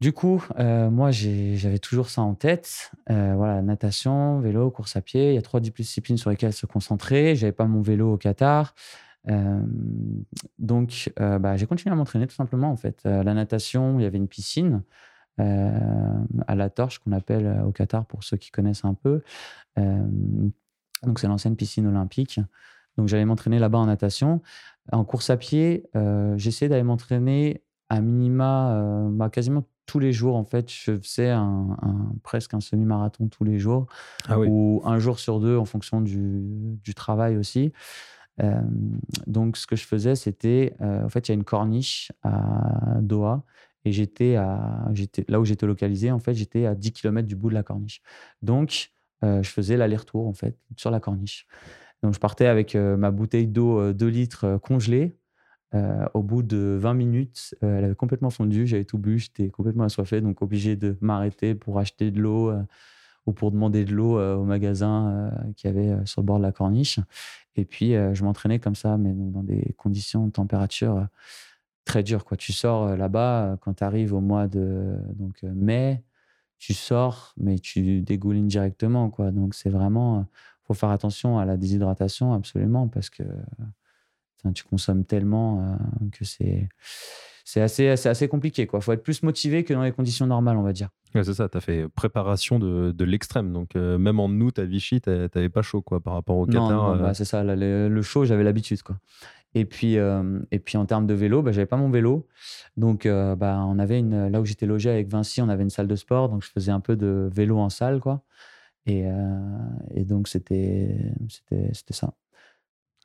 [0.00, 2.92] Du coup, euh, moi, j'avais toujours ça en tête.
[3.10, 5.30] Euh, voilà, natation, vélo, course à pied.
[5.30, 7.34] Il y a trois disciplines sur lesquelles se concentrer.
[7.34, 8.76] J'avais pas mon vélo au Qatar.
[9.28, 9.60] Euh,
[10.60, 12.70] donc, bah, j'ai continué à m'entraîner tout simplement.
[12.70, 14.82] En fait, la natation, il y avait une piscine
[15.38, 19.22] à la torche qu'on appelle au Qatar pour ceux qui connaissent un peu.
[19.76, 22.38] donc, c'est l'ancienne piscine olympique.
[22.96, 24.42] Donc, j'allais m'entraîner là-bas en natation.
[24.92, 25.90] En course à pied,
[26.36, 31.76] j'essayais d'aller m'entraîner à minima, bah, quasiment tous les jours, en fait, je faisais un,
[32.22, 33.86] presque un semi-marathon tous les jours,
[34.28, 37.72] ah ou un jour sur deux en fonction du, travail aussi.
[38.40, 38.60] Euh,
[39.26, 42.98] donc, ce que je faisais, c'était, euh, en fait, il y a une corniche à
[43.00, 43.42] Doha,
[43.84, 47.34] et j'étais à, j'étais là où j'étais localisé, en fait, j'étais à 10 km du
[47.34, 48.02] bout de la corniche.
[48.42, 48.92] Donc,
[49.24, 51.46] euh, je faisais l'aller-retour, en fait, sur la corniche.
[52.02, 55.16] Donc, je partais avec ma bouteille d'eau 2 litres congelée
[55.74, 59.50] euh, au bout de 20 minutes, euh, elle avait complètement fondu, j'avais tout bu, j'étais
[59.50, 62.62] complètement assoiffé, donc obligé de m'arrêter pour acheter de l'eau euh,
[63.26, 66.98] ou pour demander de l'eau au magasin qui avait sur le bord de la corniche.
[67.56, 71.06] Et puis, je m'entraînais comme ça, mais dans des conditions de température
[71.84, 72.24] très dures.
[72.24, 72.38] Quoi.
[72.38, 76.02] Tu sors là-bas, quand tu arrives au mois de donc, mai,
[76.58, 79.12] tu sors, mais tu dégoulines directement.
[79.18, 83.24] Donc, c'est vraiment, il faut faire attention à la déshydratation, absolument, parce que
[84.54, 86.68] tu consommes tellement euh, que c'est
[87.44, 88.68] c'est assez, assez compliqué.
[88.70, 90.90] Il faut être plus motivé que dans les conditions normales, on va dire.
[91.14, 93.54] c'est ça, tu as fait préparation de, de l'extrême.
[93.54, 96.44] Donc, euh, même en août à Vichy, tu n'avais pas chaud quoi, par rapport au
[96.44, 96.70] Qatar.
[96.70, 96.98] Non, euh.
[96.98, 98.82] bah, c'est ça, le, chaud, j'avais l'habitude.
[98.82, 98.98] quoi.
[99.54, 102.28] Et puis, et puis, en termes de vélo, bah, j'avais pas mon vélo.
[102.76, 105.88] Donc, bah, on avait une, là où j'étais logé avec Vinci, on avait une salle
[105.88, 106.28] de sport.
[106.28, 108.00] Donc, je faisais un peu de vélo en salle.
[108.00, 108.20] quoi.
[108.84, 109.06] Et,
[109.94, 110.98] et donc, c'était
[111.88, 112.12] ça.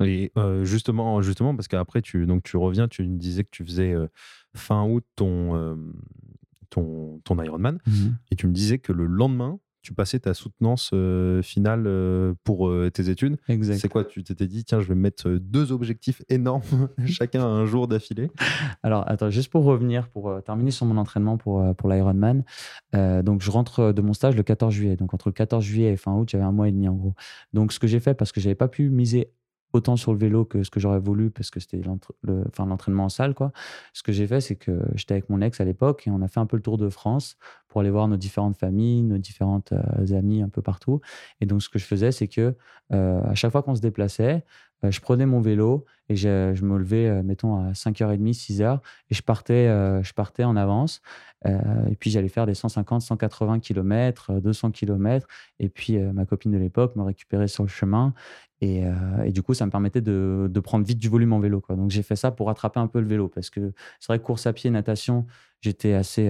[0.02, 0.32] Et
[0.64, 3.96] justement, justement, parce qu'après, tu, donc, tu reviens, tu me disais que tu faisais
[4.56, 5.78] fin août ton,
[6.70, 7.92] ton, ton Ironman, mmh
[8.32, 10.92] et tu me disais que le lendemain, tu passais ta soutenance
[11.44, 13.38] finale pour tes études.
[13.78, 14.06] C'est quoi?
[14.06, 16.62] Tu t'étais dit, tiens, je vais mettre deux objectifs énormes,
[17.06, 18.32] chacun un jour d'affilée
[18.82, 22.44] Alors, attends, juste pour revenir, pour terminer sur mon entraînement pour, pour l'Ironman.
[22.94, 24.96] donc, je rentre de mon stage le 14 juillet.
[24.96, 27.14] Donc, entre le 14 juillet et fin août, j'avais un mois et demi en gros.
[27.52, 29.32] Donc, ce que j'ai fait, parce que j'avais pas pu miser
[29.74, 31.82] autant sur le vélo que ce que j'aurais voulu parce que c'était
[32.60, 33.34] l'entraînement en salle.
[33.34, 33.52] Quoi.
[33.92, 36.28] Ce que j'ai fait, c'est que j'étais avec mon ex à l'époque et on a
[36.28, 39.74] fait un peu le tour de France pour aller voir nos différentes familles, nos différentes
[39.74, 41.02] euh, amies un peu partout.
[41.42, 42.56] Et donc, ce que je faisais, c'est que
[42.94, 44.46] euh, à chaque fois qu'on se déplaçait,
[44.90, 49.68] je prenais mon vélo et je, me levais, mettons, à 5h30, 6h et je partais,
[50.04, 51.02] je partais en avance.
[51.46, 55.28] et puis, j'allais faire des 150, 180 km, 200 km.
[55.60, 58.14] Et puis, ma copine de l'époque me récupérait sur le chemin.
[58.62, 58.84] Et,
[59.28, 61.64] du coup, ça me permettait de, prendre vite du volume en vélo.
[61.70, 64.26] Donc, j'ai fait ça pour rattraper un peu le vélo parce que c'est vrai que
[64.26, 65.26] course à pied, natation,
[65.62, 66.30] j'étais assez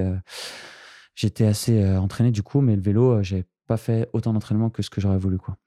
[1.42, 4.82] assez euh, entraîné du coup, mais le vélo, euh, j'avais pas fait autant d'entraînement que
[4.82, 5.38] ce que j'aurais voulu.
[5.38, 5.58] Quoi.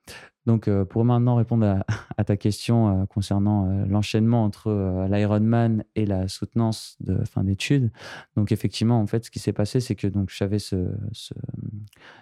[0.47, 1.83] Donc, euh, pour maintenant répondre
[2.17, 7.91] à, ta question euh, concernant euh, l'enchaînement entre l'Ironman et la soutenance de fin d'études,
[8.37, 10.87] donc effectivement, en fait, ce qui s'est passé, c'est que j'avais ce,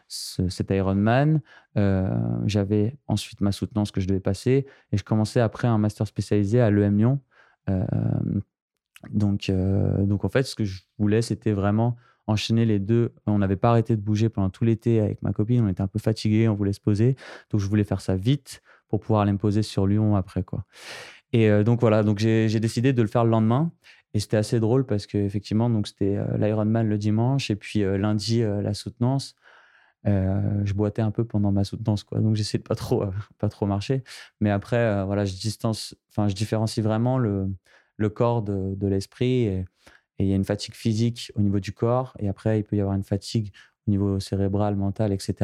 [0.09, 1.41] cet Ironman,
[2.47, 6.61] j'avais ensuite ma soutenance que je devais passer, et je commençais après un master spécialisé
[6.61, 7.21] à l'EM Lyon.
[9.11, 13.13] donc, donc, en fait, ce que je voulais, c'était vraiment enchaîner les deux.
[13.27, 15.65] On n'avait pas arrêté de bouger pendant tout l'été avec ma copine.
[15.65, 17.17] On était un peu fatigué, on voulait se poser.
[17.51, 20.43] Donc, je voulais faire ça vite pour pouvoir aller me poser sur Lyon après.
[20.43, 20.65] quoi.
[21.33, 22.03] Et euh, donc, voilà.
[22.03, 23.73] Donc, j'ai décidé de le faire le lendemain.
[24.15, 28.43] Et c'était assez drôle parce qu'effectivement, c'était euh, l'Ironman le dimanche et puis euh, lundi,
[28.43, 29.35] la soutenance.
[30.05, 32.21] je boitais un peu pendant ma soutenance, quoi.
[32.21, 33.05] Donc, j'essayais de pas trop,
[33.39, 34.05] pas trop marcher.
[34.41, 37.49] Mais après, voilà, je distance, enfin, je différencie vraiment le,
[37.97, 39.65] le corps de, de l'esprit.
[40.19, 42.77] Et il y a une fatigue physique au niveau du corps, et après, il peut
[42.77, 43.53] y avoir une fatigue
[43.87, 45.35] au niveau cérébral, mental, etc.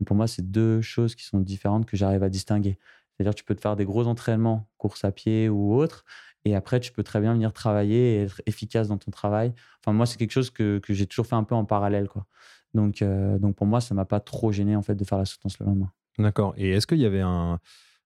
[0.00, 2.78] Mais pour moi, c'est deux choses qui sont différentes que j'arrive à distinguer.
[3.16, 6.04] C'est-à-dire, tu peux te faire des gros entraînements, course à pied ou autre,
[6.44, 9.54] et après, tu peux très bien venir travailler et être efficace dans ton travail.
[9.80, 12.26] Enfin, moi, c'est quelque chose que, que j'ai toujours fait un peu en parallèle, quoi.
[12.74, 15.24] Donc, euh, donc pour moi, ça m'a pas trop gêné en fait de faire la
[15.24, 15.92] soutenance le lendemain.
[16.18, 16.54] D'accord.
[16.56, 17.60] Et est-ce qu'il y avait un,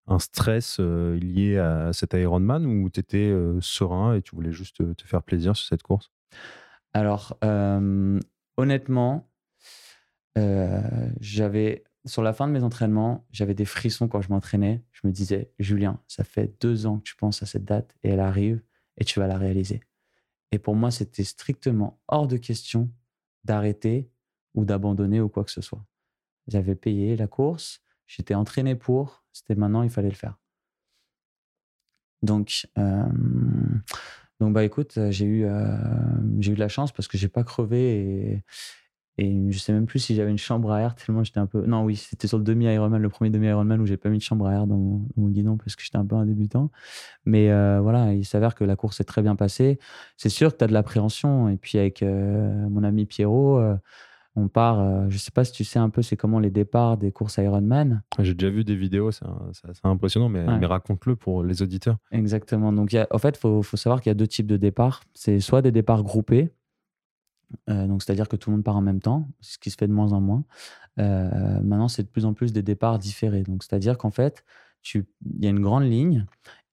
[0.09, 5.05] un stress lié à cet Ironman ou tu étais serein et tu voulais juste te
[5.05, 6.11] faire plaisir sur cette course?
[6.93, 7.39] Alors,
[8.57, 9.31] honnêtement,
[11.21, 14.83] j'avais sur la fin de mes entraînements, j'avais des frissons quand je m'entraînais.
[14.93, 18.11] Je me disais, Julien, ça fait deux ans que tu penses à cette date et
[18.11, 18.63] elle arrive
[18.97, 19.83] et tu vas la réaliser.
[20.51, 22.91] Et pour moi, c'était strictement hors de question
[23.45, 24.11] d'arrêter
[24.55, 25.85] ou d'abandonner ou quoi que ce soit.
[26.47, 30.37] J'avais payé la course, j'étais entraîné pour, c'était maintenant, il fallait le faire.
[32.23, 33.03] Donc, euh,
[34.41, 35.77] donc bah écoute, j'ai eu, euh,
[36.41, 38.43] j'ai eu de la chance parce que j'ai pas crevé
[39.19, 41.47] et, et je sais même plus si j'avais une chambre à air tellement j'étais un
[41.47, 41.65] peu.
[41.67, 44.19] Non, oui, c'était sur le demi Ironman, le premier demi Ironman où j'ai pas mis
[44.19, 46.71] de chambre à air dans mon, guidon parce que j'étais un peu un débutant.
[47.25, 49.79] Mais euh, voilà, il s'avère que la course s'est très bien passée.
[50.17, 53.61] C'est sûr que tu as de l'appréhension et puis avec mon ami Pierrot
[54.39, 56.97] on part, euh, je sais pas si tu sais un peu, c'est comment les départs
[56.97, 58.03] des courses Ironman.
[58.21, 59.25] J'ai déjà vu des vidéos, c'est
[59.83, 61.97] impressionnant, mais, raconte-le pour les auditeurs.
[62.13, 62.73] Exactement.
[62.73, 65.03] Donc, en fait, il faut, savoir qu'il y a deux types de départs.
[65.15, 66.53] C'est soit des départs groupés,
[67.71, 69.89] euh, donc c'est-à-dire que tout le monde part en même temps, ce qui se fait
[69.89, 70.45] de moins en moins.
[70.99, 73.43] Euh, maintenant, c'est de plus en plus des départs différés.
[73.43, 74.45] Donc, c'est-à-dire qu'en fait,
[74.95, 75.05] il
[75.41, 76.27] y a une grande ligne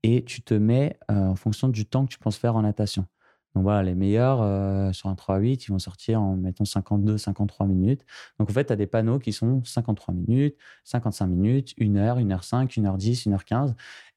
[0.03, 3.07] et tu te mets en fonction du temps que tu penses faire en natation.
[3.55, 7.67] Donc voilà, les meilleurs euh, sur un 3-8, ils vont sortir en mettons 52, 53
[7.67, 8.05] minutes.
[8.37, 12.17] Donc en fait, tu as des panneaux qui sont 53 minutes, 55 minutes, 1 heure,
[12.17, 13.75] 1 heure 5, 1 heure 10, 1 heure 15.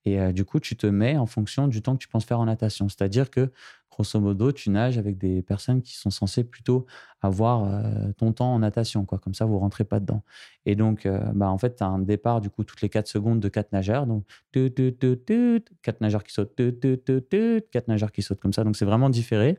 [0.08, 2.40] Et euh, du coup, tu te mets en fonction du temps que tu penses faire
[2.40, 2.88] en natation.
[2.88, 3.50] C'est-à-dire que
[3.90, 6.86] grosso modo, tu nages avec des personnes qui sont censées plutôt
[7.20, 9.04] avoir euh, ton temps en natation.
[9.04, 10.22] Comme ça, vous rentrez pas dedans.
[10.66, 13.06] Et donc, euh, bah, en fait, tu as un départ, du coup, toutes les 4
[13.06, 14.06] secondes de 4 nageurs.
[14.06, 18.64] Donc, 4 nageurs qui sautent, 4 nageurs qui sautent comme ça.
[18.64, 19.58] Donc, c'est vraiment différé.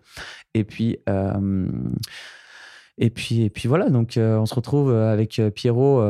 [0.53, 0.97] Et puis,
[3.01, 6.01] et puis, et puis voilà, donc on se retrouve avec Pierrot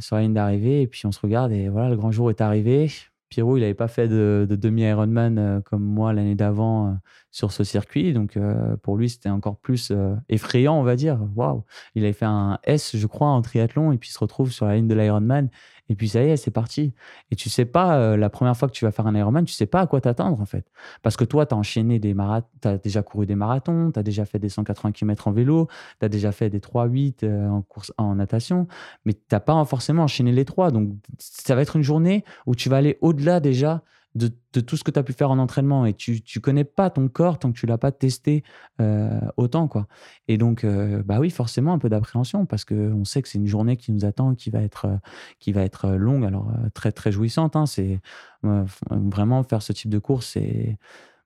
[0.00, 2.40] sur la ligne d'arrivée, et puis on se regarde, et voilà, le grand jour est
[2.40, 2.90] arrivé.
[3.30, 6.92] Pierrot, il n'avait pas fait de, demi-Ironman euh, comme moi l'année d'avant euh,
[7.30, 8.12] sur ce circuit.
[8.12, 9.92] Donc, euh, pour lui, c'était encore plus
[10.28, 11.20] effrayant, on va dire.
[11.36, 11.64] Waouh!
[11.94, 14.74] Il avait fait un S, je crois, en triathlon, et puis se retrouve sur la
[14.74, 15.48] ligne de l'Ironman.
[15.90, 16.94] Et puis ça y est, c'est parti.
[17.32, 19.52] Et tu sais pas, euh, la première fois que tu vas faire un Ironman, tu
[19.52, 20.64] sais pas à quoi t'attendre en fait.
[21.02, 24.04] Parce que toi, tu as enchaîné des marathons, tu déjà couru des marathons, tu as
[24.04, 25.66] déjà fait des 180 km en vélo,
[25.98, 28.68] tu as déjà fait des 3-8 euh, en course en natation,
[29.04, 30.70] mais tu pas forcément enchaîné les trois.
[30.70, 33.82] Donc ça va être une journée où tu vas aller au-delà déjà
[34.14, 36.90] de, tout ce que tu as pu faire en entraînement et tu ne connais pas
[36.90, 38.42] ton corps tant que tu l'as pas testé
[38.80, 39.68] euh, autant.
[39.68, 39.86] quoi.
[40.28, 43.46] Et donc, euh, bah oui, forcément, un peu d'appréhension parce qu'on sait que c'est une
[43.46, 44.96] journée qui nous attend, qui va être, euh,
[45.38, 47.56] qui va être longue, alors très, très jouissante.
[47.56, 47.66] Hein.
[47.66, 48.00] c'est
[48.90, 50.30] vraiment faire ce type de course.
[50.32, 50.78] C'est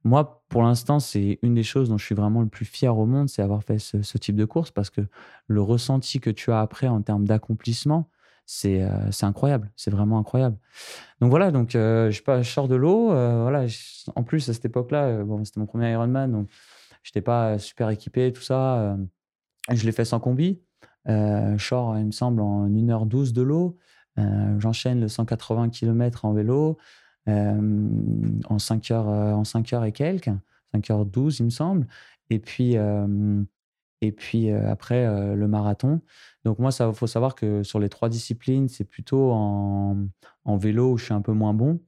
[0.05, 3.07] moi, pour l'instant, c'est une des choses dont je suis vraiment le plus fier au
[3.07, 5.01] monde, c'est avoir fait ce, ce, type de course parce que
[5.47, 8.11] le ressenti que tu as après en termes d'accomplissement,
[8.67, 10.59] euh, c'est incroyable, c'est vraiment incroyable.
[11.21, 13.13] Donc voilà, donc euh, je, pas, je sors de l'eau.
[13.13, 13.67] Euh, voilà,
[14.15, 16.49] en plus, à cette époque-là, bon, c'était mon premier Ironman, donc
[17.03, 18.97] je n'étais pas super équipé, tout ça.
[19.71, 20.63] je l'ai fait sans combi.
[21.07, 23.79] je sors, il me semble, en 1h12 de l'eau.
[24.59, 26.79] J'enchaîne le 180 km en vélo
[27.27, 30.31] en 5 heures, en 5 heures et quelques,
[30.75, 31.87] 5h12, il me semble.
[32.31, 32.77] Et puis,
[34.07, 36.01] et puis après, le marathon.
[36.45, 40.07] Donc moi, il faut savoir que sur les trois disciplines, c'est plutôt en,
[40.57, 41.81] vélo où je suis un peu moins bon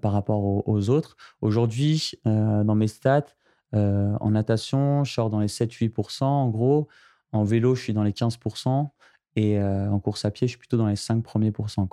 [0.00, 1.16] par rapport aux, autres.
[1.40, 3.26] Aujourd'hui, dans mes stats,
[3.72, 6.88] en natation, je sors dans les 7-8%, en gros.
[7.32, 8.90] En vélo, je suis dans les 15%.
[9.36, 11.88] Et en course à pied, je suis plutôt dans les 5 premiers pourcents.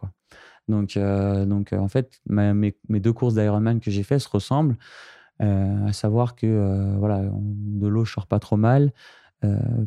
[0.68, 4.78] Donc, en fait, mes, deux courses d'Ironman que j'ai fait se ressemblent.
[5.40, 8.92] À savoir que voilà, de l'eau, je sors pas trop mal.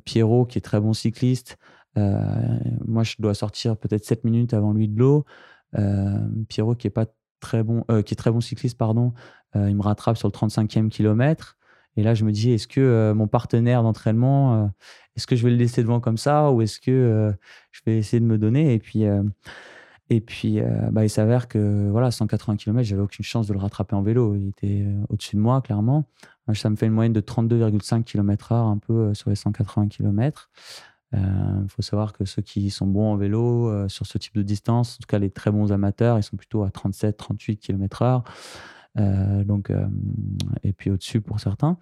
[0.04, 1.58] Pierrot, qui est très bon cycliste,
[1.96, 5.24] moi, je dois sortir peut-être 7 minutes avant lui de l'eau.
[6.48, 7.06] Pierrot, qui est pas
[7.40, 9.12] très bon, qui est très bon cycliste, pardon,
[9.54, 11.56] il me rattrape sur le 35e kilomètre.
[11.96, 14.70] Et là, je me dis, est-ce que mon partenaire d'entraînement,
[15.16, 17.34] est-ce que je vais le laisser devant comme ça ou est-ce que
[17.72, 18.74] je vais essayer de me donner?
[18.74, 19.04] Et puis,
[20.10, 23.94] et puis bah, il s'avère que voilà, 180 km, j'avais aucune chance de le rattraper
[23.94, 24.34] en vélo.
[24.34, 26.04] Il était au-dessus de moi, clairement.
[26.52, 30.50] Ça me fait une moyenne de 32,5 km/h, un peu sur les 180 km.
[31.12, 34.96] Il faut savoir que ceux qui sont bons en vélo sur ce type de distance,
[34.96, 39.44] en tout cas les très bons amateurs, ils sont plutôt à 37-38 km/h.
[39.44, 39.72] donc,
[40.64, 41.78] et puis au-dessus pour certains.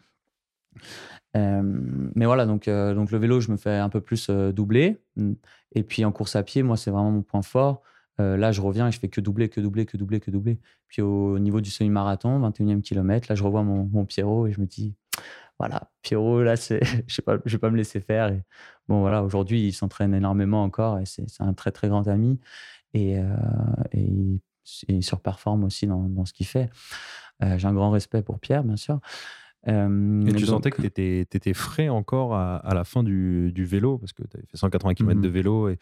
[1.34, 4.98] mais voilà, donc, donc le vélo, je me fais un peu plus doubler.
[5.16, 5.32] Mmh.
[5.74, 7.82] Et puis en course à pied, moi, c'est vraiment mon point fort.
[8.18, 10.58] Là, je reviens et je fais que doubler, que doubler, que doubler, que doubler.
[10.88, 14.60] Puis au niveau du semi-marathon, 21e kilomètre, là, je revois mon, mon Pierrot et je
[14.60, 14.94] me dis,
[15.58, 18.32] voilà, Pierrot, là, je ne vais pas me laisser faire.
[18.32, 18.42] Et
[18.88, 22.40] bon, voilà, aujourd'hui, il s'entraîne énormément encore et c'est un très, très grand ami.
[22.94, 23.18] Et,
[23.92, 24.40] et
[24.88, 26.70] il surperforme aussi dans, ce qu'il fait.
[27.42, 29.00] Euh, j'ai un grand respect pour Pierre, bien sûr.
[29.66, 34.12] Euh, et tu sentais que tu étais, frais encore à, la fin du, vélo, parce
[34.12, 35.78] que tu avais fait 180 km de mmh vélo et,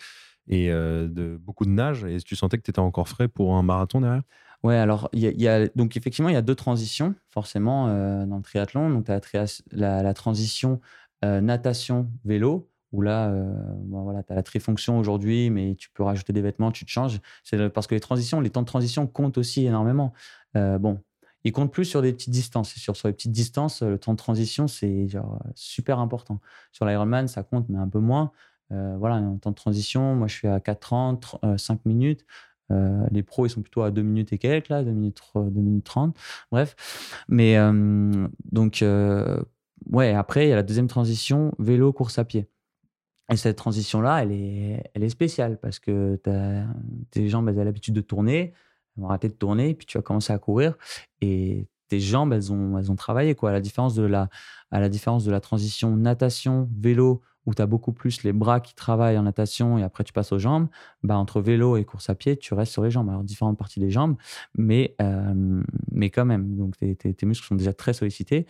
[0.49, 3.57] et euh, de, beaucoup de nage, et tu sentais que tu étais encore frais pour
[3.57, 4.23] un marathon derrière?
[4.63, 7.87] Ouais, alors, il y, a, donc effectivement, il y a deux transitions, forcément,
[8.27, 8.91] dans le triathlon.
[8.91, 10.81] Donc, tu as la, transition
[11.23, 13.53] natation-vélo où là, euh,
[13.89, 17.21] voilà, tu as la trifonction aujourd'hui, mais tu peux rajouter des vêtements, tu te changes.
[17.45, 20.13] C'est parce que les transitions, les temps de transition comptent aussi énormément.
[20.57, 21.01] Euh, bon,
[21.45, 22.75] ils comptent plus sur des petites distances.
[22.75, 25.09] Sur, sur les petites distances, le temps de transition, c'est
[25.55, 26.41] super important.
[26.73, 28.33] Sur l'Ironman, ça compte, mais un peu moins.
[28.73, 32.25] Euh, voilà, en temps de transition, moi, je suis à 4h30, 5 minutes.
[32.71, 35.85] les pros, ils sont plutôt à 2 minutes et quelques, là, 2 minutes, 2 minutes
[35.85, 36.17] 30.
[36.51, 36.75] Bref.
[37.29, 37.57] Mais
[38.51, 38.85] donc,
[39.91, 42.49] ouais, après, il y a la deuxième transition, vélo, course à pied.
[43.31, 46.21] Et cette transition-là, elle est, elle est spéciale parce que
[47.11, 48.53] tes jambes, elles ont l'habitude de tourner,
[48.97, 50.77] elles vont arrêter de tourner, puis tu vas commencer à courir
[51.21, 53.35] et tes jambes, elles ont, elles ont travaillé.
[53.35, 53.51] Quoi.
[53.51, 54.29] À, la différence de la,
[54.71, 58.61] à la différence de la transition natation, vélo, où tu as beaucoup plus les bras
[58.61, 60.69] qui travaillent en natation et après tu passes aux jambes,
[61.03, 63.09] bah, entre vélo et course à pied, tu restes sur les jambes.
[63.09, 64.17] Alors, différentes parties des jambes,
[64.57, 66.57] mais, euh, mais quand même.
[66.57, 68.47] Donc, tes, tes, muscles sont déjà très sollicités.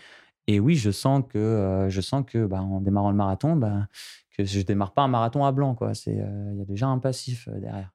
[0.46, 3.88] Et oui, je sens que, euh, je sens que bah, en démarrant le marathon, bah,
[4.36, 5.76] que je démarre pas un marathon à blanc.
[5.82, 7.92] euh, Il y a déjà un passif derrière.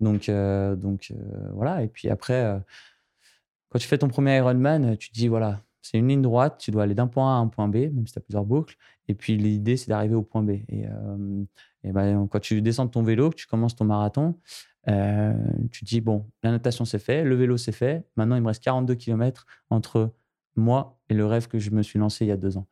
[0.00, 1.12] Donc, donc
[1.54, 1.82] voilà.
[1.84, 2.60] Et puis après,
[3.70, 6.70] quand tu fais ton premier Ironman, tu te dis voilà, c'est une ligne droite, tu
[6.70, 8.76] dois aller d'un point A à un point B, même si tu as plusieurs boucles.
[9.08, 10.50] Et puis l'idée, c'est d'arriver au point B.
[10.68, 10.86] Et,
[11.84, 14.38] et ben, quand tu descends de ton vélo, que tu commences ton marathon,
[14.86, 18.06] tu te dis bon, la natation c'est fait, le vélo c'est fait.
[18.16, 20.14] Maintenant, il me reste 42 km entre
[20.56, 22.66] moi et le rêve que je me suis lancé il y a deux ans.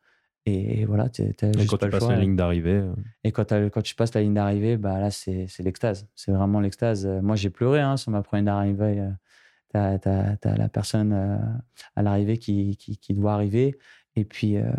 [0.47, 2.77] Et voilà, tu quand tu passes la ligne d'arrivée.
[2.77, 2.93] Euh.
[3.23, 6.07] Et quand, quand tu passes la ligne d'arrivée, bah là, c'est l'extase.
[6.15, 7.05] C'est vraiment l'extase.
[7.05, 9.07] Moi, j'ai pleuré hein, sur ma première arrivée.
[9.71, 9.99] Tu as,
[10.43, 11.37] la personne euh,
[11.95, 13.77] à l'arrivée qui, qui, qui, doit arriver
[14.15, 14.71] et puis, euh,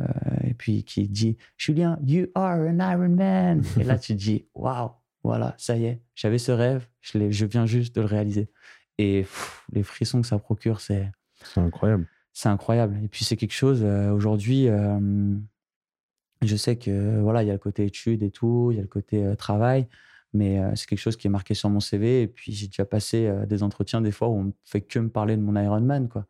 [0.44, 3.62] et puis qui dit Julien, you are an Iron Man.
[3.80, 4.90] et là, tu te dis Waouh,
[5.24, 8.50] voilà, ça y est, j'avais ce rêve, je, je viens juste de le réaliser.
[8.98, 9.26] Et
[9.72, 11.10] les frissons que ça procure, c'est.
[11.44, 12.98] C'est incroyable c'est incroyable.
[13.04, 14.68] Et puis c'est quelque chose, aujourd'hui,
[16.40, 18.82] je sais que voilà, il y a le côté études et tout, il y a
[18.82, 19.86] le côté travail,
[20.32, 22.22] mais c'est quelque chose qui est marqué sur mon CV.
[22.22, 25.10] Et puis j'ai déjà passé des entretiens des fois où on ne fait que me
[25.10, 26.08] parler de mon Ironman.
[26.08, 26.26] Quoi.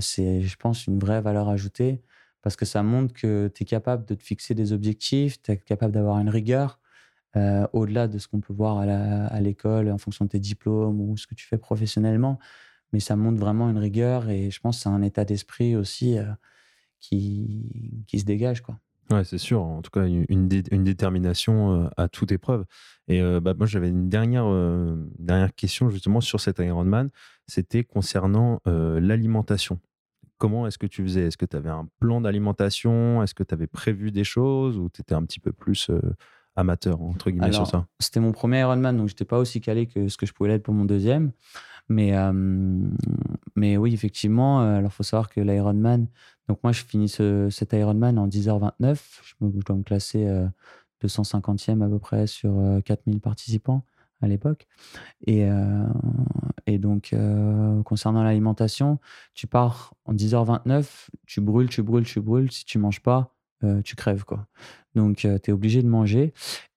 [0.00, 2.02] c'est, je pense, une vraie valeur ajoutée
[2.48, 5.58] parce que ça montre que tu es capable de te fixer des objectifs, tu es
[5.58, 6.80] capable d'avoir une rigueur.
[7.72, 11.26] au-delà de ce qu'on peut voir à l'école en fonction de tes diplômes ou ce
[11.26, 12.38] que tu fais professionnellement
[12.92, 16.18] mais ça montre vraiment une rigueur et je pense que c'est un état d'esprit aussi
[16.18, 16.24] euh,
[17.00, 18.62] qui, se dégage.
[18.62, 18.78] Quoi.
[19.10, 19.62] Ouais, c'est sûr.
[19.62, 22.64] En tout cas, une, détermination euh, à toute épreuve.
[23.08, 27.10] Et euh, bah, moi, j'avais une dernière question justement sur cet Ironman.
[27.46, 29.80] C'était concernant l'alimentation.
[30.38, 31.26] Comment est-ce que tu faisais?
[31.26, 33.22] Est-ce que tu avais un plan d'alimentation?
[33.22, 34.78] Est-ce que tu avais prévu des choses?
[34.78, 35.90] Ou tu étais un petit peu plus
[36.56, 37.86] amateur, entre guillemets, sur ça?
[37.98, 40.50] C'était mon premier Ironman, donc je n'étais pas aussi calé que ce que je pouvais
[40.50, 41.32] l'être pour mon deuxième.
[41.88, 42.12] Mais,
[43.56, 46.06] mais oui, effectivement, alors il faut savoir que l'Ironman,
[46.46, 50.28] donc moi je finis ce, cet Ironman en 10h29, je, dois me classer
[51.02, 52.52] 250e à peu près sur
[52.84, 53.84] 4000 participants
[54.20, 54.66] à l'époque.
[55.26, 55.46] Et,
[56.66, 57.14] et donc,
[57.84, 58.98] concernant l'alimentation,
[59.34, 62.50] tu pars en 10h29, tu brûles, tu brûles, tu brûles.
[62.50, 63.34] Si tu manges pas,
[63.84, 64.24] tu crèves.
[64.24, 64.46] Quoi.
[64.94, 66.32] Donc, tu es obligé de manger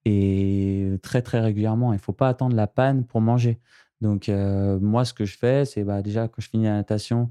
[0.06, 1.94] et très, très régulièrement.
[1.94, 3.60] Il ne faut pas attendre la panne pour manger.
[4.02, 7.30] Donc, moi, ce que je fais, c'est bah, déjà, quand je finis la natation,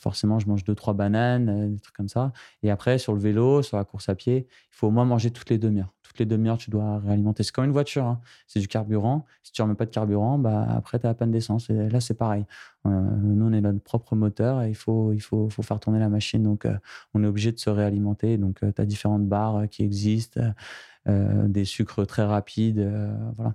[0.00, 2.32] forcément, je mange deux, trois bananes, des trucs comme ça.
[2.62, 5.30] Et après, sur le vélo, sur la course à pied, il faut au moins manger
[5.30, 5.92] toutes les demi-heures.
[6.14, 7.42] Toutes les demi-heures, tu dois réalimenter.
[7.42, 8.20] C'est comme une voiture, hein.
[8.46, 9.24] c'est du carburant.
[9.42, 11.70] Si tu remets pas de carburant, bah, après, tu as la panne d'essence.
[11.70, 12.46] Et là, c'est pareil.
[12.84, 16.08] nous, on est notre propre moteur et il faut, il faut, faut faire tourner la
[16.08, 16.44] machine.
[16.44, 16.68] Donc,
[17.14, 18.38] on est obligé de se réalimenter.
[18.38, 20.40] Donc, tu as différentes barres qui existent,
[21.06, 22.88] des sucres très rapides.
[23.36, 23.54] voilà.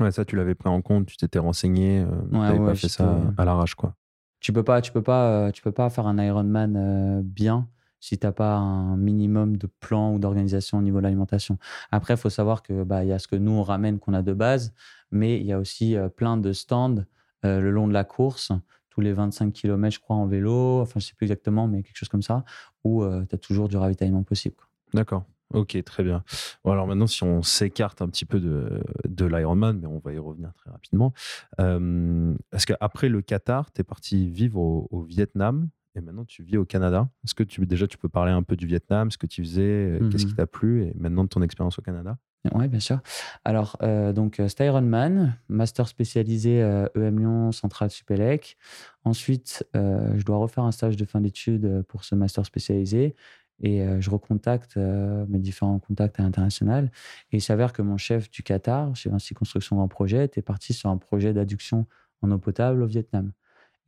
[0.00, 3.20] Ouais, ça, tu l'avais pris en compte, tu t'étais renseigné, tu n'avais pas fait ça
[3.36, 3.94] à l'arrache, quoi.
[4.40, 7.68] Tu peux pas, tu peux pas, tu peux pas faire un Ironman bien
[8.00, 11.58] si tu n'as pas un minimum de plan ou d'organisation au niveau de l'alimentation.
[11.90, 14.22] Après, il faut savoir que bah, y a ce que nous on ramène qu'on a
[14.22, 14.74] de base,
[15.10, 17.04] mais il y a aussi plein de stands
[17.42, 18.52] le long de la course,
[18.90, 21.96] tous les 25 km, je crois, en vélo, enfin je sais plus exactement, mais quelque
[21.96, 22.44] chose comme ça,
[22.84, 24.56] où tu as toujours du ravitaillement possible.
[24.92, 25.24] D'accord.
[25.54, 26.22] Ok, très bien.
[26.62, 30.12] Bon, alors maintenant, si on s'écarte un petit peu de, de l'Ironman, mais on va
[30.12, 31.14] y revenir très rapidement.
[31.58, 35.68] Euh, Est-ce qu'après le Qatar, tu es parti vivre au, Vietnam?
[35.94, 38.56] Et maintenant tu vis au Canada Est-ce que tu, déjà tu peux parler un peu
[38.56, 41.28] du Vietnam, ce que tu faisais, euh, qu'est-ce qui mmh t'a plu et maintenant de
[41.28, 42.18] ton expérience au Canada?
[42.54, 43.00] Oui, bien sûr.
[43.44, 48.56] Alors, euh, donc, c'est Ironman, master spécialisé EM e Lyon, Centrale Supélec.
[49.04, 53.16] Ensuite, je dois refaire un stage de fin d'études pour ce master spécialisé.
[53.60, 56.92] Et je recontacte mes différents contacts à l'international.
[57.32, 60.72] Et il s'avère que mon chef du Qatar, chez Vinci Construction Grand Projet, était parti
[60.72, 61.86] sur un projet d'adduction
[62.22, 63.32] en eau potable au Vietnam.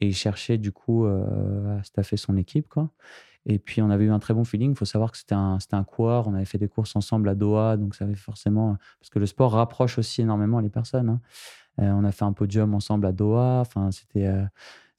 [0.01, 2.69] Et il cherchait du coup à staffer son équipe.
[2.69, 2.91] Quoi.
[3.47, 4.71] Et puis on avait eu un très bon feeling.
[4.71, 6.27] Il faut savoir que c'était un, un coureur.
[6.27, 7.77] On avait fait des courses ensemble à Doha.
[7.77, 8.77] Donc ça avait forcément.
[8.99, 11.09] Parce que le sport rapproche aussi énormément les personnes.
[11.11, 11.21] Hein.
[11.79, 13.65] on a fait un podium ensemble à Doha.
[13.91, 14.31] C'était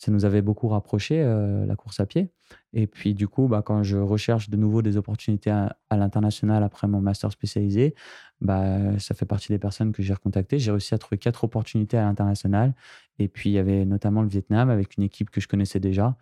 [0.02, 2.32] ça nous avait beaucoup rapproché, euh, la course à pied.
[2.74, 6.88] Et puis, du coup, bah, quand je recherche de nouveau des opportunités à, l'international après
[6.88, 7.96] mon master spécialisé,
[8.40, 10.60] bah, ça fait partie des personnes que j'ai recontactées.
[10.60, 12.74] J'ai réussi à trouver quatre opportunités à l'international.
[13.20, 16.16] Et puis, il y avait notamment le Vietnam avec une équipe que je connaissais déjà.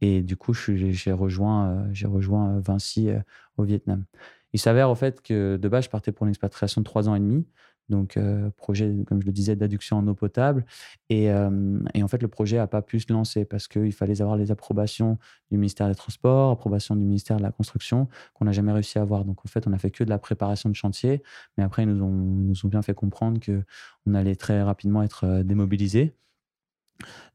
[0.00, 3.08] Et du coup, j'ai rejoint, euh, rejoint euh, Vinci
[3.56, 4.04] au Vietnam.
[4.52, 7.14] Il s'avère, au fait, que de base, je partais pour une expatriation de trois ans
[7.14, 7.46] et demi.
[7.88, 10.64] Donc, euh, projet, comme je le disais, d'adduction en eau potable.
[11.08, 14.20] Et, euh, et, en fait, le projet n'a pas pu se lancer parce qu'il fallait
[14.20, 15.18] avoir les approbations
[15.50, 19.02] du ministère des Transports, approbation du ministère de la Construction, qu'on n'a jamais réussi à
[19.02, 19.24] avoir.
[19.24, 21.22] Donc, en fait, on a fait que de la préparation de chantier.
[21.56, 25.24] Mais après, ils nous ont, nous ont bien fait comprendre qu'on allait très rapidement être
[25.24, 26.14] euh, démobilisés.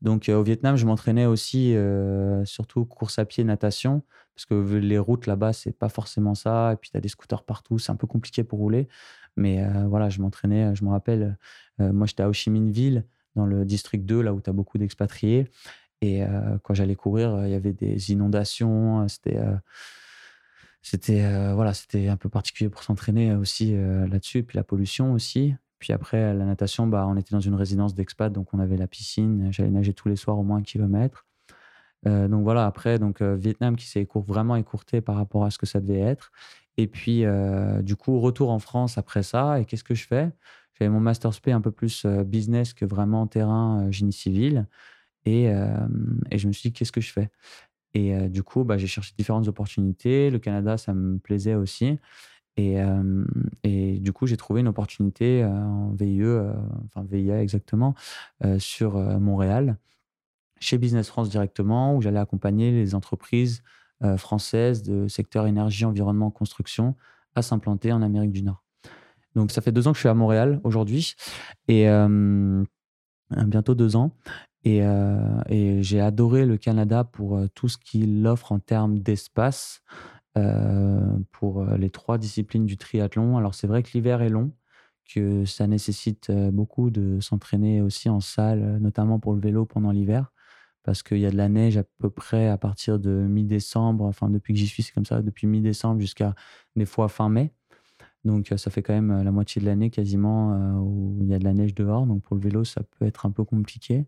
[0.02, 1.76] Donc, au Vietnam, je m'entraînais aussi,
[2.46, 4.02] surtout course à pied, natation,
[4.34, 6.74] parce que les routes là-bas, c'est pas forcément ça.
[6.74, 8.88] Et puis, tu as des scooters partout, c'est un peu compliqué pour rouler.
[9.38, 11.38] Mais euh, voilà, je m'entraînais, je me rappelle,
[11.80, 13.06] euh, moi j'étais à Ho Chi Minh Ville,
[13.36, 15.48] dans le district 2, là où tu as beaucoup d'expatriés.
[16.02, 19.40] Et euh, quand j'allais courir, il y avait des inondations, c'était
[20.82, 25.54] c'était voilà, c'était un peu particulier pour s'entraîner aussi là-dessus, puis la pollution aussi.
[25.78, 28.88] Puis après, la natation, bah, on était dans une résidence d'expat, donc on avait la
[28.88, 29.50] piscine.
[29.52, 31.26] J'allais nager tous les soirs au moins un kilomètre.
[32.06, 35.80] donc voilà, après, donc Vietnam qui s'est vraiment écourté par rapport à ce que ça
[35.80, 36.32] devait être.
[36.82, 39.60] Et puis, euh, du coup, retour en France après ça.
[39.60, 40.32] Et qu'est-ce que je fais?
[40.74, 44.66] J'avais mon master SP un peu plus euh, business que vraiment terrain, euh, génie civil.
[45.26, 45.44] Et,
[46.32, 47.30] et, je me suis dit, qu'est-ce que je fais?
[47.94, 50.32] Et du coup, bah, j'ai cherché différentes opportunités.
[50.32, 52.00] Le Canada, ça me plaisait aussi.
[52.58, 52.78] Et,
[53.64, 56.24] et du coup, j'ai trouvé une opportunité en VIE,
[56.86, 57.94] enfin VIA exactement,
[58.58, 59.78] sur Montréal,
[60.60, 63.62] chez Business France directement, où j'allais accompagner les entreprises
[64.04, 66.96] euh, française de secteur énergie, environnement, construction
[67.36, 68.64] à s'implanter en Amérique du Nord.
[69.36, 71.14] Donc ça fait deux ans que je suis à Montréal aujourd'hui
[71.68, 72.64] et euh,
[73.30, 74.16] bientôt deux ans.
[74.66, 79.82] Euh, et j'ai adoré le Canada pour tout ce qu'il offre en termes d'espace
[81.32, 83.38] pour les trois disciplines du triathlon.
[83.38, 84.52] Alors c'est vrai que l'hiver est long,
[85.14, 90.32] que ça nécessite beaucoup de s'entraîner aussi en salle, notamment pour le vélo pendant l'hiver
[90.84, 94.06] parce qu'il y a de la neige à peu près à partir de mi-décembre.
[94.06, 96.36] Enfin, depuis que j'y suis, c'est comme ça, depuis mi-décembre jusqu'à
[96.76, 97.54] des fois fin mai.
[98.24, 101.44] Donc, ça fait quand même la moitié de l'année quasiment où il y a de
[101.44, 102.06] la neige dehors.
[102.06, 104.06] Donc, pour le vélo, ça peut être un peu compliqué.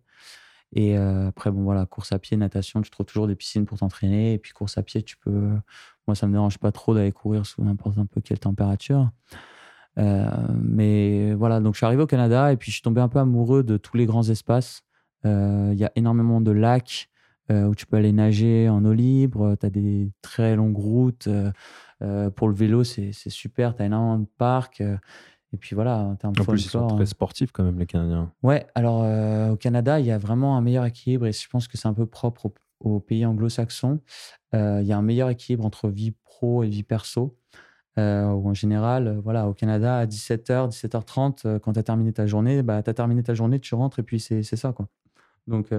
[0.76, 4.34] Et après, bon, voilà, course à pied, natation, tu trouves toujours des piscines pour t'entraîner.
[4.34, 5.50] Et puis, course à pied, tu peux.
[6.08, 9.10] Moi, ça me dérange pas trop d'aller courir sous n'importe un peu quelle température.
[9.98, 13.20] mais voilà, donc je suis arrivé au Canada et puis je suis tombé un peu
[13.20, 14.84] amoureux de tous les grands espaces.
[15.26, 17.10] Euh, il y a énormément de lacs
[17.52, 19.56] euh, où tu peux aller nager en eau libre.
[19.60, 21.28] Tu as des très longues routes.
[22.02, 23.76] Euh, pour le vélo, c'est super.
[23.76, 24.82] Tu as énormément de parcs.
[24.82, 28.32] Et puis voilà, en termes en plus, ils sont très sportifs quand même, les Canadiens.
[28.42, 29.04] Ouais, alors
[29.52, 31.94] au Canada, il y a vraiment un meilleur équilibre et je pense que c'est un
[31.94, 34.00] peu propre aux, pays anglo-saxons.
[34.54, 37.38] il y a un meilleur équilibre entre vie pro et vie perso.
[37.98, 42.64] ou en général, voilà, au Canada, à 17h, 17h30, quand tu as terminé ta journée,
[42.64, 44.74] bah, tu as terminé ta journée, tu rentres et puis c'est ça.
[44.74, 44.88] Quoi.
[45.48, 45.76] Donc, tu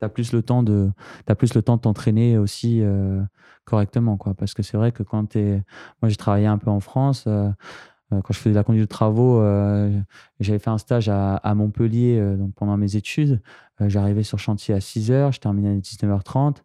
[0.00, 0.90] as plus le temps de
[1.38, 2.82] plus le temps de t'entraîner aussi
[3.64, 5.62] correctement quoi parce que c'est vrai que quand tu
[6.02, 7.28] moi j'ai travaillé un peu en France
[8.12, 9.90] euh, quand je faisais la conduite de travaux, euh,
[10.38, 13.40] j'avais fait un stage à, Montpellier euh, donc pendant mes études.
[13.80, 16.62] J'arrivais sur chantier à 6 h, je terminais à 19h30.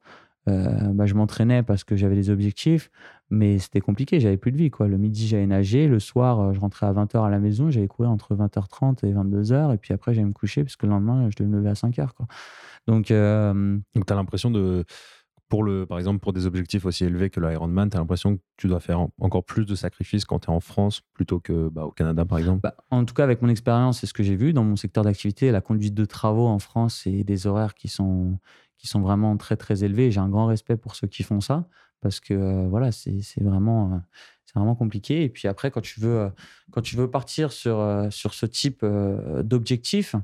[0.48, 2.90] Bah, je m'entraînais parce que j'avais des objectifs,
[3.32, 4.70] mais c'était compliqué, j'avais plus de vie.
[4.70, 4.88] Quoi.
[4.88, 8.12] Le midi, j'allais nager, le soir, je rentrais à 20h à la maison, j'allais courir
[8.12, 11.38] entre 20h30 et 22h, et puis après, j'allais me coucher, parce que le lendemain, je
[11.38, 12.10] devais me lever à 5h.
[12.14, 12.28] Quoi.
[12.88, 14.86] Donc, donc tu as l'impression de
[15.52, 18.42] pour le, par exemple, pour des objectifs aussi élevés que l'Ironman, tu as l'impression que
[18.56, 21.84] tu dois faire encore plus de sacrifices quand tu es en France plutôt que bah,
[21.84, 22.62] au Canada, par exemple?
[22.64, 25.04] Bah, En tout cas, avec mon expérience c'est ce que j'ai vu dans mon secteur
[25.04, 28.40] d'activité, la conduite de travaux en France, c'est des horaires qui sont,
[28.78, 30.10] qui sont vraiment très, très élevés.
[30.10, 31.68] J'ai un grand respect pour ceux qui font ça
[32.02, 33.98] parce que euh, voilà, c'est vraiment, euh,
[34.46, 35.24] c'est vraiment compliqué.
[35.24, 36.30] Et puis après, quand tu veux, euh,
[36.72, 38.86] quand tu veux partir sur, sur ce type
[39.44, 40.16] d'objectif,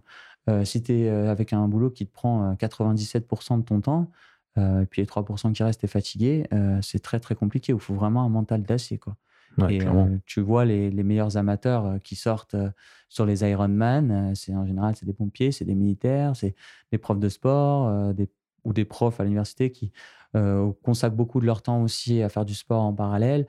[0.64, 4.12] si tu es avec un boulot qui te prend 97% de ton temps,
[4.58, 7.74] et puis les 3% qui restent, et fatigué, euh, c'est très très compliqué.
[7.74, 8.98] Il faut vraiment un mental d'acier.
[8.98, 9.16] Quoi.
[9.70, 9.80] et
[10.26, 12.56] tu vois les, les, meilleurs amateurs qui sortent
[13.10, 16.56] sur les Ironman, c'est en général c'est des pompiers, c'est des militaires, c'est
[16.92, 18.30] des profs de sport des,
[18.64, 19.92] ou des profs à l'université qui
[20.84, 23.48] consacrent beaucoup de leur temps aussi à faire du sport en parallèle.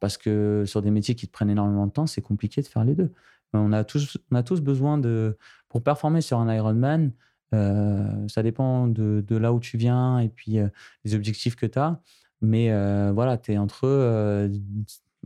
[0.00, 2.84] parce que sur des métiers qui te prennent énormément de temps, c'est compliqué de faire
[2.84, 3.12] les deux.
[3.52, 5.36] On a tous, on a tous besoin de,
[5.68, 7.12] pour performer sur un Ironman,
[7.54, 10.68] euh, ça dépend de, là où tu viens et puis euh,
[11.04, 12.00] les objectifs que tu as.
[12.40, 14.50] Mais euh, voilà, tu es entre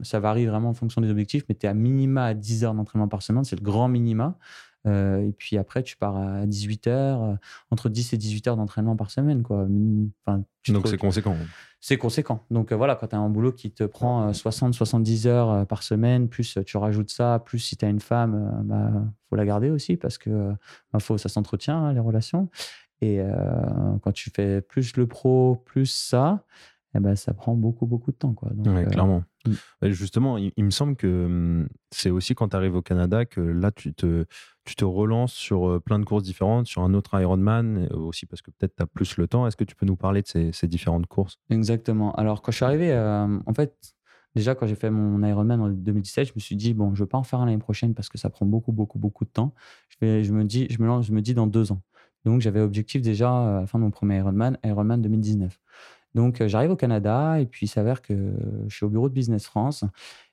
[0.02, 2.74] ça varie vraiment en fonction des objectifs, mais tu es à minima à 10 heures
[2.74, 4.38] d'entraînement par semaine, c'est le grand minima.
[4.86, 7.38] Et puis après, tu pars à 18 heures,
[7.70, 9.42] entre 10 et 18 heures d'entraînement par semaine.
[9.42, 9.66] Quoi.
[10.24, 11.36] Enfin, Donc c'est conséquent
[11.86, 12.44] c'est conséquent.
[12.50, 15.64] Donc euh, voilà, quand tu as un boulot qui te prend 60-70 euh, heures euh,
[15.64, 18.90] par semaine, plus tu rajoutes ça, plus si tu as une femme, il bah,
[19.30, 20.50] faut la garder aussi parce que
[20.92, 22.48] bah, faut, ça s'entretient, hein, les relations.
[23.02, 23.20] Et
[24.02, 26.46] quand tu fais plus le pro, plus ça,
[26.96, 28.32] eh ben, ça prend beaucoup, beaucoup de temps.
[28.32, 28.50] Quoi.
[28.54, 29.24] Donc, clairement.
[29.46, 29.90] Mm.
[29.90, 33.70] Justement, il, me semble que hum, c'est aussi quand tu arrives au Canada que là,
[33.70, 34.24] tu te,
[34.64, 38.42] tu te relances sur euh, plein de courses différentes, sur un autre Ironman, aussi parce
[38.42, 39.46] que peut-être tu as plus le temps.
[39.46, 41.38] Est-ce que tu peux nous parler de ces, différentes courses?
[41.50, 42.14] Exactement.
[42.14, 43.94] Alors, quand je suis arrivé, euh, en fait,
[44.34, 47.04] déjà, quand j'ai fait mon Ironman en 2017, je me suis dit, bon, je ne
[47.04, 49.30] veux pas en faire un l'année prochaine parce que ça prend beaucoup, beaucoup, beaucoup de
[49.30, 49.54] temps.
[49.88, 51.80] Je, vais, je, me, dis, je, me, lance, je me dis dans deux ans.
[52.24, 55.60] Donc, j'avais objectif déjà à la fin de mon premier Ironman, Ironman 2019.
[56.16, 58.32] Donc, j'arrive au Canada et puis il s'avère que
[58.66, 59.84] je suis au bureau de Business France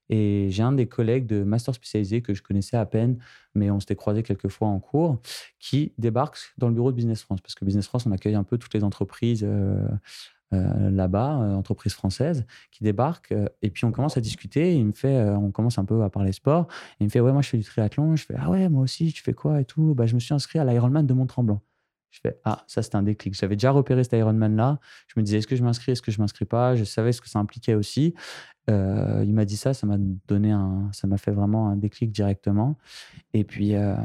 [0.10, 3.18] et j'ai un des collègues de master spécialisé que je connaissais à peine,
[3.56, 5.20] mais on s'était croisé quelques fois en cours,
[5.60, 7.42] qui débarque dans le bureau de Business France.
[7.42, 9.88] Parce que Business France, on accueille un peu toutes les entreprises euh,
[10.54, 13.34] euh, là-bas, euh, entreprises françaises, qui débarquent.
[13.62, 14.76] et puis on commence à discuter.
[14.76, 16.68] il me fait, on commence un peu à parler sport.
[17.00, 18.16] il me fait, ouais, moi je fais du triathlon.
[18.16, 19.96] Je fais, ah ouais, moi aussi, tu fais quoi et tout?
[19.96, 21.62] Bah, je me suis inscrit à l'Ironman de Mont-Tremblant.
[22.14, 23.34] Je fais Ah, ça c'est un déclic.
[23.34, 24.80] J'avais déjà repéré cet Ironman là.
[25.07, 26.76] Je me disais Est-ce que je m'inscris Est-ce que je m'inscris pas?
[26.76, 28.14] Je savais ce que ça impliquait aussi.
[28.70, 29.97] Euh, il m'a dit ça, ça m'a
[30.28, 32.78] donné un, ça m'a fait vraiment un déclic directement.
[33.34, 33.95] Et puis, euh,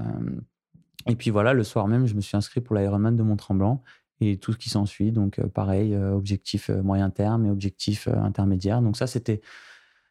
[1.07, 3.83] et puis voilà, le soir même, je me suis inscrit pour l'Ironman de Mont-Tremblant
[4.21, 5.13] et tout ce qui s'ensuit.
[5.13, 8.81] Donc euh, pareil, objectif moyen terme et objectif intermédiaire.
[8.81, 9.43] Donc ça, c'était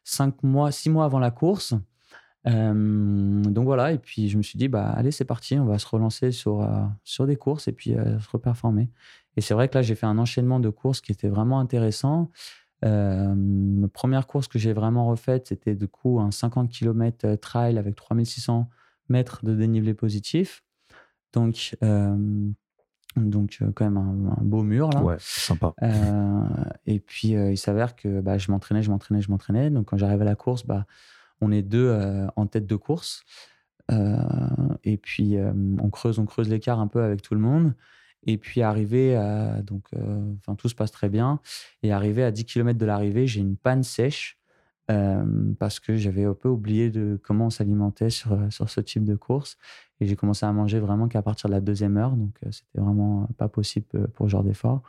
[0.04, 1.74] cinq mois, six mois avant la course
[2.48, 5.86] donc voilà, et puis je me suis dit, bah, allez, c'est parti, on va se
[5.86, 6.66] relancer sur,
[7.04, 8.90] sur des courses et puis se reperformer.
[9.36, 12.30] Et c'est vrai que là, j'ai fait un enchaînement de courses qui était vraiment intéressant.
[12.80, 18.68] première course que j'ai vraiment refaite, c'était du coup un 50 km trail avec 3600
[19.08, 20.64] mètres de dénivelé positif.
[21.32, 21.76] Donc,
[23.16, 25.02] donc quand même un, beau mur là.
[25.02, 25.74] Ouais, sympa.
[26.86, 29.70] et puis il s'avère que bah, je m'entraînais, je m'entraînais, je m'entraînais.
[29.70, 30.86] Donc quand j'arrive à la course, bah,
[31.40, 33.24] on est deux euh, en tête de course.
[33.90, 34.18] Euh,
[34.84, 37.74] et puis, euh, on creuse, on creuse l'écart un peu avec tout le monde.
[38.26, 39.62] Et puis, arrivé à.
[39.62, 39.88] Donc,
[40.38, 41.40] enfin, tout se passe très bien.
[41.82, 44.38] Et arrivé à 10 km de l'arrivée, j'ai une panne sèche.
[45.58, 49.14] parce que j'avais un peu oublié de comment on s'alimentait sur, sur ce type de
[49.14, 49.56] course.
[50.00, 52.16] Et j'ai commencé à manger vraiment qu'à partir de la deuxième heure.
[52.16, 54.82] Donc, c'était vraiment pas possible pour ce genre d'effort.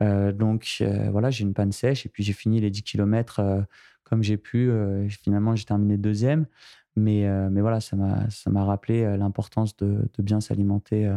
[0.00, 2.06] donc, voilà, j'ai une panne sèche.
[2.06, 3.66] Et puis, j'ai fini les 10 km
[4.12, 4.68] comme j'ai pu.
[4.68, 6.44] Euh, finalement, j'ai terminé deuxième.
[6.96, 11.10] Mais, euh, mais voilà, ça m'a rappelé euh, l'importance de, bien s'alimenter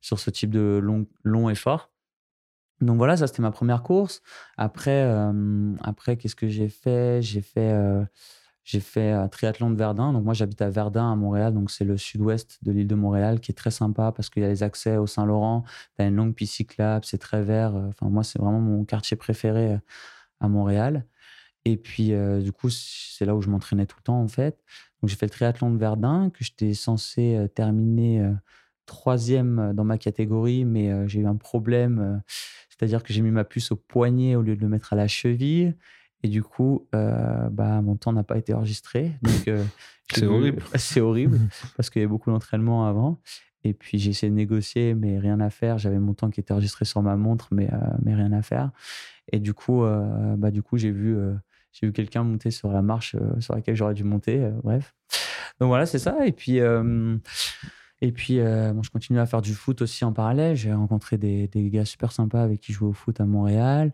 [0.00, 1.90] sur ce type de long, long effort.
[2.80, 4.22] Donc voilà, ça c'était ma première course.
[4.56, 5.12] Après,
[5.82, 7.20] après qu'est-ce que j'ai fait?
[7.20, 7.74] J'ai fait,
[8.62, 10.12] j'ai fait un triathlon de Verdun.
[10.12, 13.40] Donc moi j'habite à Verdun à Montréal, donc c'est le sud-ouest de l'île de Montréal
[13.40, 15.64] qui est très sympa parce qu'il y a les accès au Saint-Laurent.
[15.96, 17.74] Tu as une longue piste cyclable, c'est très vert.
[17.74, 19.80] Enfin moi c'est vraiment mon quartier préféré
[20.38, 21.04] à Montréal.
[21.64, 24.62] Et puis, du coup, c'est là où je m'entraînais tout le temps, en fait.
[25.00, 28.24] Donc, j'ai fait le triathlon de Verdun, que j'étais censé terminer
[28.86, 32.22] troisième dans ma catégorie, mais j'ai eu un problème.
[32.70, 35.06] C'est-à-dire que j'ai mis ma puce au poignet au lieu de le mettre à la
[35.06, 35.74] cheville.
[36.22, 39.12] Et du coup, bah, mon temps n'a pas été enregistré.
[39.22, 39.50] Donc,
[40.12, 40.62] c'est horrible.
[40.74, 41.38] C'est horrible
[41.76, 43.20] parce qu'il y avait beaucoup d'entraînement avant.
[43.62, 45.78] Et puis j'ai essayé de négocier, mais rien à faire.
[45.78, 47.68] J'avais mon temps qui était enregistré sur ma montre, mais,
[48.02, 48.70] mais rien à faire.
[49.30, 49.84] Et du coup,
[50.36, 51.16] bah, du coup j'ai vu,
[51.72, 54.50] j'ai vu quelqu'un monter sur la marche sur laquelle j'aurais dû monter.
[54.62, 54.94] bref.
[55.60, 56.26] Donc voilà, c'est ça.
[56.26, 56.58] Et puis,
[58.00, 60.56] et puis je continue à faire du foot aussi en parallèle.
[60.56, 63.92] J'ai rencontré des, des, gars super sympas avec qui je jouais au foot à Montréal.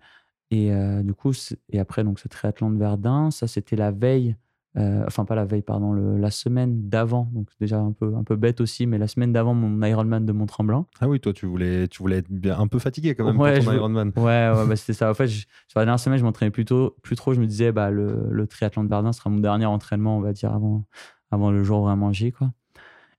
[0.50, 0.70] Et
[1.02, 1.32] du coup,
[1.70, 4.36] et après, donc, ce triathlon de Verdun, ça, c'était la veille
[4.78, 8.36] euh, enfin pas la veille, pardon, la semaine d'avant, donc déjà un peu, un peu
[8.36, 10.86] bête aussi, mais la semaine d'avant mon Ironman de Mont-Tremblant.
[11.00, 13.56] Ah oui, toi tu voulais, tu voulais être bien, un peu fatigué quand même ouais,
[13.56, 14.12] pour ton je, Ironman.
[14.16, 15.10] Ouais, ouais bah, c'était ça.
[15.10, 15.46] En fait, sur
[15.76, 17.32] la dernière semaine, je m'entraînais plutôt, plus trop.
[17.32, 20.32] Je me disais, bah, le, le triathlon de Verdun sera mon dernier entraînement, on va
[20.34, 20.84] dire, avant,
[21.30, 22.52] avant le jour vraiment J, quoi.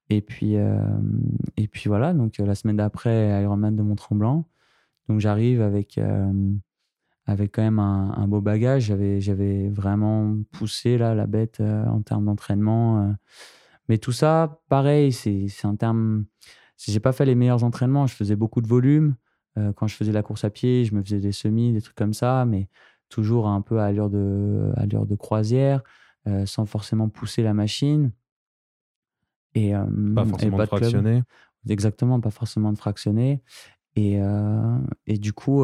[0.09, 0.79] Et puis, euh,
[1.57, 4.45] et puis voilà, donc la semaine d'après, Ironman de Mont-Tremblant.
[5.09, 6.31] Donc j'arrive avec, euh,
[7.27, 8.83] avec quand même un, beau bagage.
[8.83, 13.01] J'avais, j'avais vraiment poussé là, la bête euh, en termes d'entraînement.
[13.01, 13.13] Euh.
[13.89, 16.25] Mais tout ça, pareil, c'est, c'est un terme.
[16.77, 19.15] Si j'ai pas fait les meilleurs entraînements, je faisais beaucoup de volume.
[19.57, 21.97] Euh, quand je faisais la course à pied, je me faisais des semis, des trucs
[21.97, 22.69] comme ça, mais
[23.09, 25.81] toujours un peu à allure de, allure de croisière,
[26.43, 28.11] sans forcément pousser la machine.
[29.55, 29.71] Et,
[30.13, 31.23] pas forcément de fractionner.
[31.69, 33.41] Exactement, pas forcément de fractionner.
[33.95, 34.19] Et,
[35.05, 35.63] et du coup,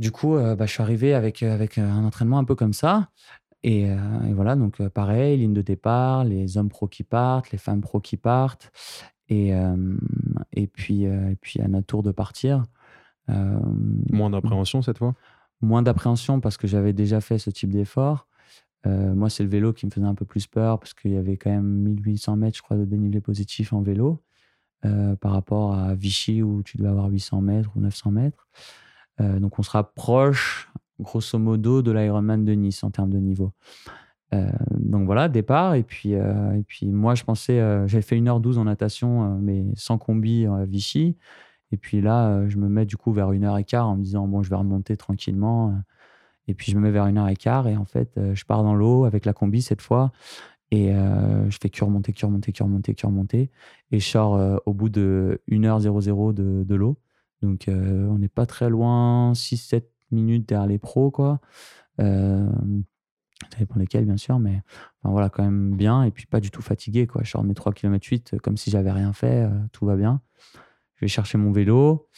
[0.00, 2.54] du coup, euh, bah, je suis arrivé avec, euh, avec euh, un entraînement un peu
[2.54, 3.10] comme ça.
[3.62, 3.86] Et,
[4.32, 8.16] voilà, donc pareil, ligne de départ, les hommes pro qui partent, les femmes pro qui
[8.16, 8.72] partent.
[9.28, 9.52] Et,
[10.54, 12.64] et, puis, et puis à notre tour de partir.
[13.28, 15.14] Moins d'appréhension cette fois?
[15.60, 18.28] Moins d'appréhension parce que j'avais déjà fait ce type d'effort.
[18.86, 21.36] moi, c'est le vélo qui me faisait un peu plus peur parce qu'il y avait
[21.36, 24.22] quand même 1800 mètres, je crois, de dénivelé positif en vélo
[25.20, 28.48] par rapport à Vichy où tu devais avoir 800 mètres ou 900 mètres.
[29.20, 33.52] Euh, donc on se rapproche grosso modo de l'Ironman de Nice en termes de niveau.
[34.34, 35.74] Euh, donc voilà, départ.
[35.74, 39.98] Et puis, euh, et puis moi, je pensais, j'avais fait 1h12 en natation, mais sans
[39.98, 41.16] combi à Vichy.
[41.72, 44.50] Et puis là, je me mets du coup vers 1h15 en me disant, bon, je
[44.50, 45.74] vais remonter tranquillement.
[46.48, 49.24] Et puis je me mets vers 1h15 et en fait, je pars dans l'eau avec
[49.24, 50.12] la combi cette fois.
[50.72, 53.50] Et je fais que remonter, que remonter, que remonter, que remonter.
[53.90, 56.98] Et je sors au bout de 1h00 de, de l'eau.
[57.42, 61.40] Donc, euh, on n'est pas très loin, 6-7 minutes derrière les pros, quoi.
[62.00, 62.48] Euh,
[63.50, 64.62] ça dépend lesquels, bien sûr, mais
[65.02, 66.02] voilà, quand même bien.
[66.02, 67.22] Et puis, pas du tout fatigué, quoi.
[67.24, 69.96] Je sors de mes 3 km 8 comme si j'avais rien fait, euh, tout va
[69.96, 70.20] bien.
[70.96, 72.08] Je vais chercher mon vélo.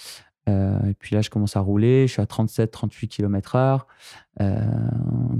[0.48, 2.08] et puis là, je commence à rouler.
[2.08, 3.86] Je suis à 37-38 km/h.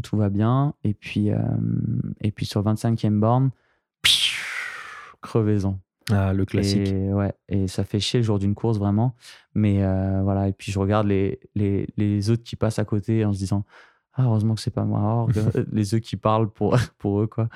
[0.02, 0.74] tout va bien.
[0.84, 1.30] Et puis,
[2.20, 3.50] et puis sur 25e borne,
[5.20, 5.80] crevaison.
[6.12, 6.88] Ah, le classique.
[6.88, 9.14] Et, ouais, et ça fait chier le jour d'une course, vraiment.
[9.54, 13.24] Mais euh, voilà, et puis je regarde les, les, les, autres qui passent à côté
[13.24, 13.64] en se disant
[14.14, 15.26] Ah, heureusement que c'est pas moi.
[15.72, 17.48] les eux qui parlent pour, pour eux, quoi.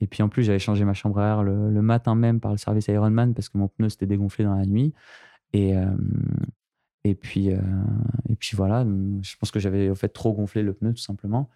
[0.00, 2.52] Et puis en plus, j'avais changé ma chambre à air le, le, matin même par
[2.52, 4.92] le service Ironman parce que mon pneu s'était dégonflé dans la nuit.
[5.54, 5.86] Et, euh,
[7.04, 7.60] et, puis, euh,
[8.28, 8.84] et puis voilà,
[9.22, 11.48] je pense que j'avais au fait trop gonflé le pneu, tout simplement.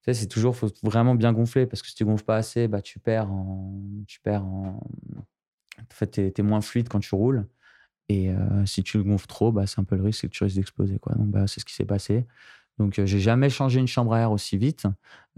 [0.00, 2.68] Tu sais, c'est toujours, faut vraiment bien gonfler parce que si tu gonfles pas assez,
[2.68, 3.74] bah, tu perds en,
[4.08, 4.80] tu perds en,
[5.78, 7.46] en fait, tu es, moins fluide quand tu roules.
[8.08, 10.44] Et euh, si tu le gonfles trop, bah, c'est un peu le risque, que tu
[10.44, 10.98] risques d'exploser.
[10.98, 11.14] Quoi.
[11.14, 12.26] Donc, bah, c'est ce qui s'est passé.
[12.78, 14.86] Donc, euh, j'ai jamais changé une chambre à air aussi vite.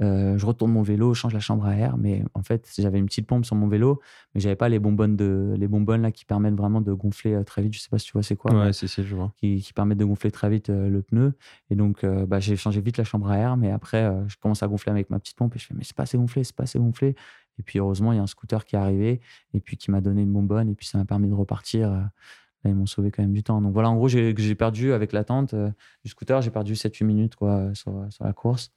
[0.01, 2.99] Euh, je retourne mon vélo, je change la chambre à air, mais en fait, j'avais
[2.99, 4.01] une petite pompe sur mon vélo,
[4.35, 7.63] mais j'avais pas les bonbonnes de, les bonbonnes là qui permettent vraiment de gonfler très
[7.63, 7.75] vite.
[7.75, 8.53] Je sais pas si tu vois c'est quoi.
[8.55, 9.33] Ouais, c'est je vois.
[9.37, 11.35] Qui, qui, permettent de gonfler très vite le pneu.
[11.71, 14.69] Et donc, bah, j'ai changé vite la chambre à air, mais après, je commence à
[14.69, 16.65] gonfler avec ma petite pompe et je fais, mais c'est pas assez gonflé, c'est pas
[16.65, 17.15] assez gonflé.
[17.59, 19.21] Et puis heureusement, il y a un scooter qui est arrivé
[19.53, 21.91] et puis qui m'a donné une bonbonne et puis ça m'a permis de repartir.
[21.91, 23.61] Euh, là, ils m'ont sauvé quand même du temps.
[23.61, 25.71] Donc voilà, en gros, j'ai perdu avec l'attente euh,
[26.05, 28.73] du scooter, j'ai perdu 7-8 minutes quoi, sur, sur, la course.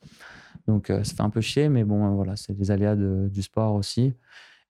[0.68, 3.76] Donc euh, ça fait un peu chier, mais bon, voilà, c'est les aléas du sport
[3.76, 4.14] aussi.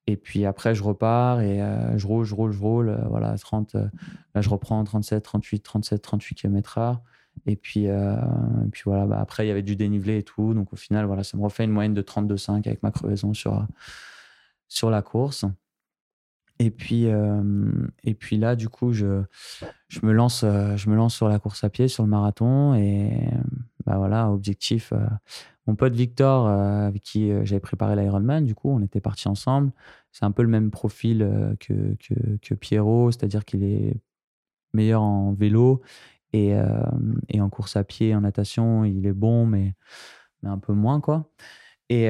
[0.09, 1.59] Et puis après, je repars et
[1.97, 2.97] je roule, je roule, je roule.
[3.09, 6.99] voilà, 30, là, je reprends 37, 38, 37, 38 km/h.
[7.45, 8.15] Et puis, euh,
[8.71, 10.53] puis voilà, bah après, il y avait du dénivelé et tout.
[10.53, 13.65] Donc au final, voilà, ça me refait une moyenne de 32,5 avec ma crevaison sur,
[14.67, 15.45] sur la course.
[16.59, 17.43] Et puis, euh,
[18.03, 19.23] et puis là, du coup, je,
[19.89, 22.73] je, me lance, euh, je me lance sur la course à pied, sur le marathon.
[22.73, 23.29] Et
[23.85, 24.91] bah voilà, objectif.
[25.67, 29.71] mon pote Victor, avec qui j'avais préparé l'Ironman, du coup, on était partis ensemble.
[30.11, 34.01] C'est un peu le même profil que, que, que Pierrot, c'est-à-dire qu'il est
[34.73, 35.81] meilleur en vélo
[36.37, 36.59] et,
[37.29, 39.73] et, en course à pied, en natation, il est bon, mais
[40.43, 41.29] un peu moins, quoi.
[41.89, 42.09] Et,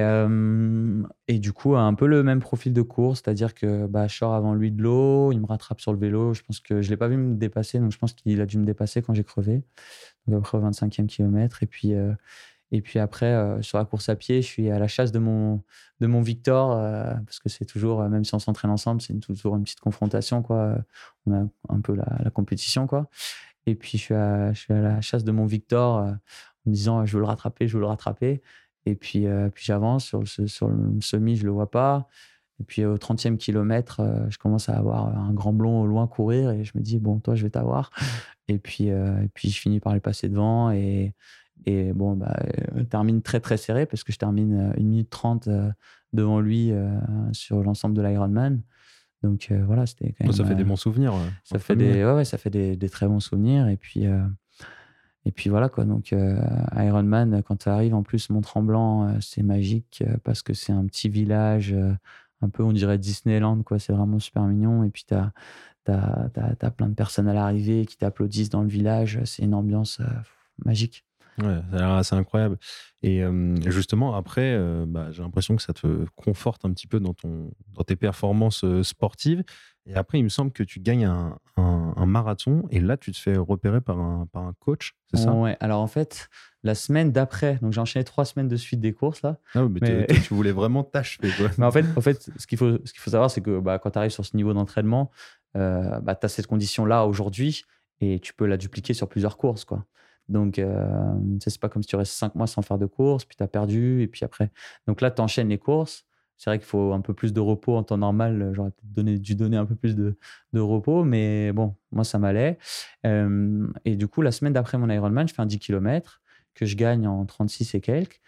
[1.28, 4.34] et du coup, un peu le même profil de course, c'est-à-dire que bah, je sors
[4.34, 6.34] avant lui de l'eau, il me rattrape sur le vélo.
[6.34, 8.46] Je pense que je ne l'ai pas vu me dépasser, donc je pense qu'il a
[8.48, 9.64] dû me dépasser quand j'ai crevé,
[10.26, 11.62] donc après au 25e kilomètre.
[11.62, 11.94] Et puis,
[12.72, 15.62] et puis après, sur la course à pied, je suis à la chasse de mon,
[16.00, 16.76] de mon Victor,
[17.26, 20.42] parce que c'est toujours, même si on s'entraîne ensemble, c'est toujours une petite confrontation.
[20.42, 20.76] Quoi.
[21.28, 22.88] On a un peu la, la compétition.
[22.88, 23.10] Quoi.
[23.68, 26.18] Et puis, je suis, à, je la chasse de mon Victor en
[26.66, 28.42] me disant, je veux le rattraper, je veux le rattraper.
[28.88, 32.08] Et puis, euh, puis j'avance sur le, sur le semi, je le vois pas.
[32.60, 36.08] Et puis au 30e kilomètre, euh, je commence à avoir un grand blond au loin
[36.08, 37.92] courir et je me dis, bon, toi, je vais t'avoir.
[38.48, 41.14] Et puis, euh, et puis je finis par lui passer devant et,
[41.66, 42.34] et bon, bah,
[42.90, 45.50] termine très très serré parce que je termine 1 minute 30
[46.14, 46.72] devant lui
[47.34, 48.62] sur l'ensemble de l'Ironman.
[49.24, 50.34] Donc voilà, c'était quand même.
[50.34, 51.14] Ça fait des bons souvenirs.
[51.44, 53.68] Ça fait des, ouais, ouais, ça fait des, des, très bons souvenirs.
[53.68, 54.08] Et puis,
[55.28, 55.84] et puis voilà quoi.
[55.84, 56.40] Donc euh,
[56.78, 60.72] Ironman, quand ça arrive en plus Mont Tremblant, euh, c'est magique euh, parce que c'est
[60.72, 61.76] un petit village,
[62.42, 63.78] un peu on dirait Disneyland quoi.
[63.78, 64.86] C'est vraiment super mignon.
[64.86, 65.34] Et puis tu as,
[65.88, 69.20] as, plein de personnes à l'arrivée qui t'applaudissent dans le village.
[69.26, 70.00] C'est une ambiance
[70.64, 71.04] magique.
[71.42, 72.58] Ouais, c'est incroyable.
[73.04, 73.24] Et
[73.68, 74.58] justement, après,
[74.88, 78.66] bah, j'ai l'impression que ça te conforte un petit peu dans, ton, dans tes performances
[78.82, 79.44] sportives.
[79.88, 83.18] Et après, il me semble que tu gagnes un, un, marathon et là, tu te
[83.18, 85.32] fais repérer par un, par un coach, c'est ça?
[85.32, 86.30] Ouais, alors en fait,
[86.64, 89.38] la semaine d'après, donc j'ai enchaîné trois semaines de suite des courses là.
[89.56, 91.32] Ah mais, Tu, voulais vraiment t'achever.
[91.58, 93.80] mais en fait, en fait ce qu'il faut, ce qu'il faut savoir, c'est que bah,
[93.80, 95.10] quand tu arrives sur ce niveau d'entraînement,
[95.56, 97.64] euh, bah, tu as cette condition-là aujourd'hui
[98.02, 99.64] et tu peux la dupliquer sur plusieurs courses.
[99.64, 99.86] quoi.
[100.30, 103.38] Donc, euh, c'est pas comme si tu restes cinq mois sans faire de courses, puis
[103.38, 104.52] tu as perdu, et puis après.
[104.88, 106.06] Donc là, tu enchaînes les courses.
[106.38, 108.52] C'est vrai qu'il faut un peu plus de repos en temps normal.
[108.54, 110.18] J'aurais dû donner un peu plus de,
[110.54, 112.60] de repos, mais bon, moi, ça m'allait.
[113.06, 116.22] Euh, et du coup, la semaine d'après mon Ironman, je fais un 10 km
[116.54, 118.22] que je gagne en 36 et quelques.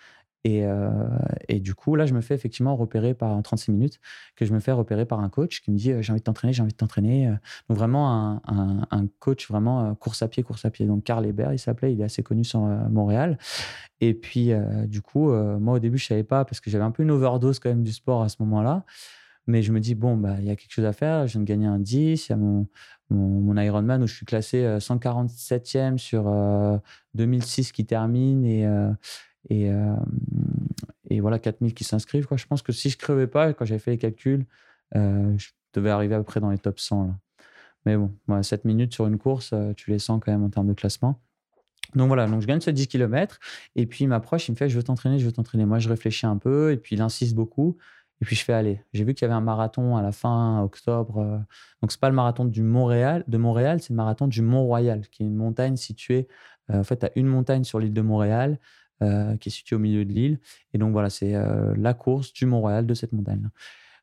[0.46, 0.90] Et, euh,
[1.50, 4.00] et, du coup, là, je me fais effectivement repérer par 36 minutes,
[4.36, 6.54] que je me fais repérer par un coach qui me dit J'ai envie de t'entraîner,
[6.54, 7.28] j'ai envie de t'entraîner.
[7.68, 10.86] Donc, vraiment, un, un, coach vraiment course à pied, course à pied.
[10.86, 13.38] Donc, Carl Hébert, il s'appelait, il est assez connu sur Montréal.
[14.00, 14.52] Et puis,
[14.88, 17.60] du coup, moi, au début, je savais pas parce que j'avais un peu une overdose
[17.60, 18.86] quand même du sport à ce moment-là.
[19.48, 21.26] Mais je me dis, bon, bah, il y a quelque chose à faire.
[21.28, 22.28] Je viens de gagner un 10.
[22.28, 22.68] Il y a mon,
[23.10, 26.32] mon, Ironman où je suis classé 147e sur
[27.16, 28.46] 2006 qui termine.
[28.46, 28.66] Et,
[29.48, 29.96] et, euh,
[31.10, 32.28] et voilà, 4000 qui s'inscrivent.
[32.36, 34.46] Je pense que si je crevais pas, quand j'avais fait les calculs,
[34.96, 37.08] euh, je devais arriver à peu près dans les top 100.
[37.08, 37.16] Là.
[37.86, 38.12] Mais bon,
[38.44, 41.22] 7 minutes sur une course, euh, tu les sens quand même en termes de classement.
[41.96, 43.40] Donc voilà, donc je gagne ce 10 km.
[43.76, 45.66] Et puis il m'approche, il me fait Je veux t'entraîner, je veux t'entraîner.
[45.66, 46.72] Moi, je réfléchis un peu.
[46.72, 47.78] Et puis il insiste beaucoup.
[48.22, 48.84] Et puis je fais aller.
[48.94, 51.42] J'ai vu qu'il y avait un marathon à la fin octobre.
[51.82, 55.24] donc c'est pas le marathon du Montréal, de Montréal, c'est le marathon du Mont-Royal, qui
[55.24, 56.28] est une montagne située.
[56.68, 58.60] en fait, à une montagne sur l'île de Montréal.
[59.02, 60.39] Euh, qui est situé au milieu de l'île.
[60.74, 63.50] Et donc voilà, c'est euh, la course du Mont-Royal de cette montagne.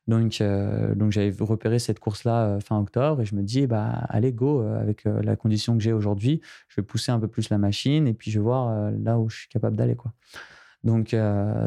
[0.07, 4.33] Donc, euh, donc j'avais repéré cette course-là fin octobre et je me dis, bah, allez,
[4.33, 8.07] go, avec la condition que j'ai aujourd'hui, je vais pousser un peu plus la machine
[8.07, 9.95] et puis je vais voir là où je suis capable d'aller.
[9.95, 10.13] quoi.
[10.83, 11.13] Donc,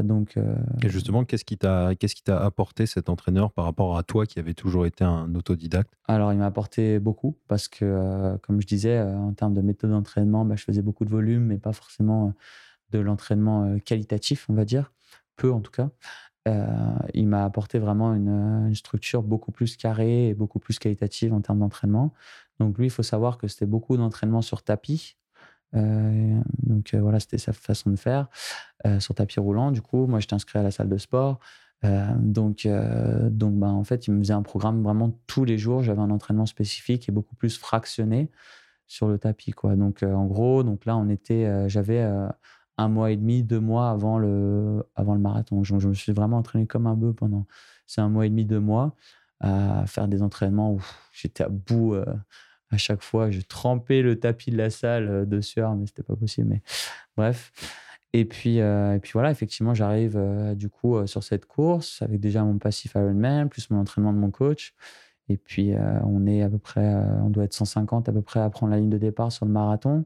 [0.03, 0.37] donc,
[0.83, 4.27] Et justement, qu'est-ce qui t'a qu'est-ce qui t'a apporté cet entraîneur par rapport à toi
[4.27, 5.93] qui avait toujours été un autodidacte?
[6.09, 10.45] Alors, il m'a apporté beaucoup parce que, comme je disais, en termes de méthode d'entraînement,
[10.45, 12.35] bah, je faisais beaucoup de volume, mais pas forcément
[12.93, 14.93] de l'entraînement euh, qualitatif, on va dire,
[15.37, 15.91] peu en tout cas.
[16.49, 16.67] Euh,
[17.13, 21.59] il m'a apporté vraiment une, structure beaucoup plus carrée et beaucoup plus qualitative en termes
[21.59, 22.15] d'entraînement.
[22.59, 25.17] Donc lui, il faut savoir que c'était beaucoup d'entraînement sur tapis.
[25.75, 28.29] Euh, donc voilà, c'était sa façon de faire
[28.99, 29.71] sur tapis roulant.
[29.71, 31.41] Du coup, moi, j'étais inscrit à la salle de sport.
[31.83, 35.83] donc, donc ben, en fait, il me faisait un programme vraiment tous les jours.
[35.83, 38.31] J'avais un entraînement spécifique et beaucoup plus fractionné
[38.87, 39.53] sur le tapis.
[39.53, 39.77] Quoi.
[39.77, 42.03] Donc, en gros, donc là, on était, j'avais
[42.81, 45.63] un mois et demi, deux mois avant le, avant le marathon.
[45.63, 47.47] Je, me suis vraiment entraîné comme un bœuf pendant
[47.87, 48.95] ces un mois et demi, deux mois,
[49.41, 52.05] à faire des entraînements où j'étais à bout euh,
[52.71, 53.31] à chaque fois.
[53.31, 56.49] Je trempais le tapis de la salle euh, de sueur, mais c'était pas possible.
[56.49, 56.63] Mais
[57.17, 57.53] bref.
[58.13, 60.19] Et puis, euh, et puis voilà, effectivement, j'arrive
[60.57, 64.31] du coup sur cette course avec déjà mon passif Ironman, plus mon entraînement de mon
[64.31, 64.75] coach.
[65.29, 65.75] Et puis,
[66.05, 68.79] on est à peu près, on doit être 150 à peu près à prendre la
[68.81, 70.05] ligne de départ sur le marathon.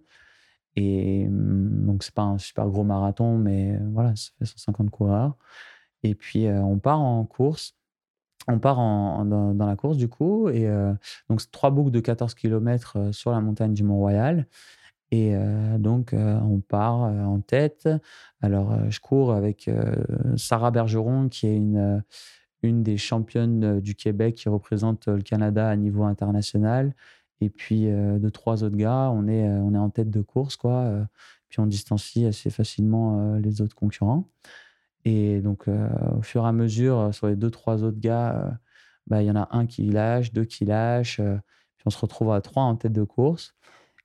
[0.77, 5.37] Et mmh, donc, c'est pas un super gros marathon, mais voilà, ça fait 150 coureurs.
[6.03, 7.75] Et puis, on part en course.
[8.47, 10.51] On part dans, la course, du coup.
[10.51, 10.69] Et
[11.31, 14.47] donc, c'est trois boucles de 14 km sur la montagne du Mont-Royal.
[15.11, 15.35] Et
[15.79, 17.89] donc, on part en tête.
[18.43, 19.71] Alors, je cours avec
[20.37, 22.03] Sarah Bergeron, qui est une,
[22.65, 26.95] une des championnes du Québec qui représente le Canada à niveau international.
[27.41, 31.07] Et puis, de trois autres gars, on est, on est en tête de course, quoi.
[31.49, 34.31] puis on distancie assez facilement les autres concurrents.
[35.05, 38.59] Et donc, au fur et à mesure, sur les deux, trois autres gars,
[39.07, 42.33] bah, il y en a un qui lâche, deux qui lâchent, puis on se retrouve
[42.33, 43.55] à trois en tête de course.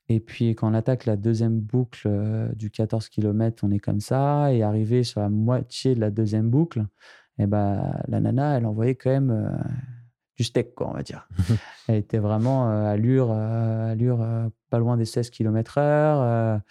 [0.09, 2.09] Et puis, quand on attaque la deuxième boucle
[2.55, 4.51] du 14 km, on est comme ça.
[4.51, 6.85] Et arrivé sur la moitié de la deuxième boucle,
[7.37, 9.57] et bah, la nana, elle envoyait quand même
[10.39, 11.27] du steak, quoi, on va dire.
[11.89, 14.25] elle était vraiment à allure, allure
[14.69, 16.61] pas loin des 16 km/h.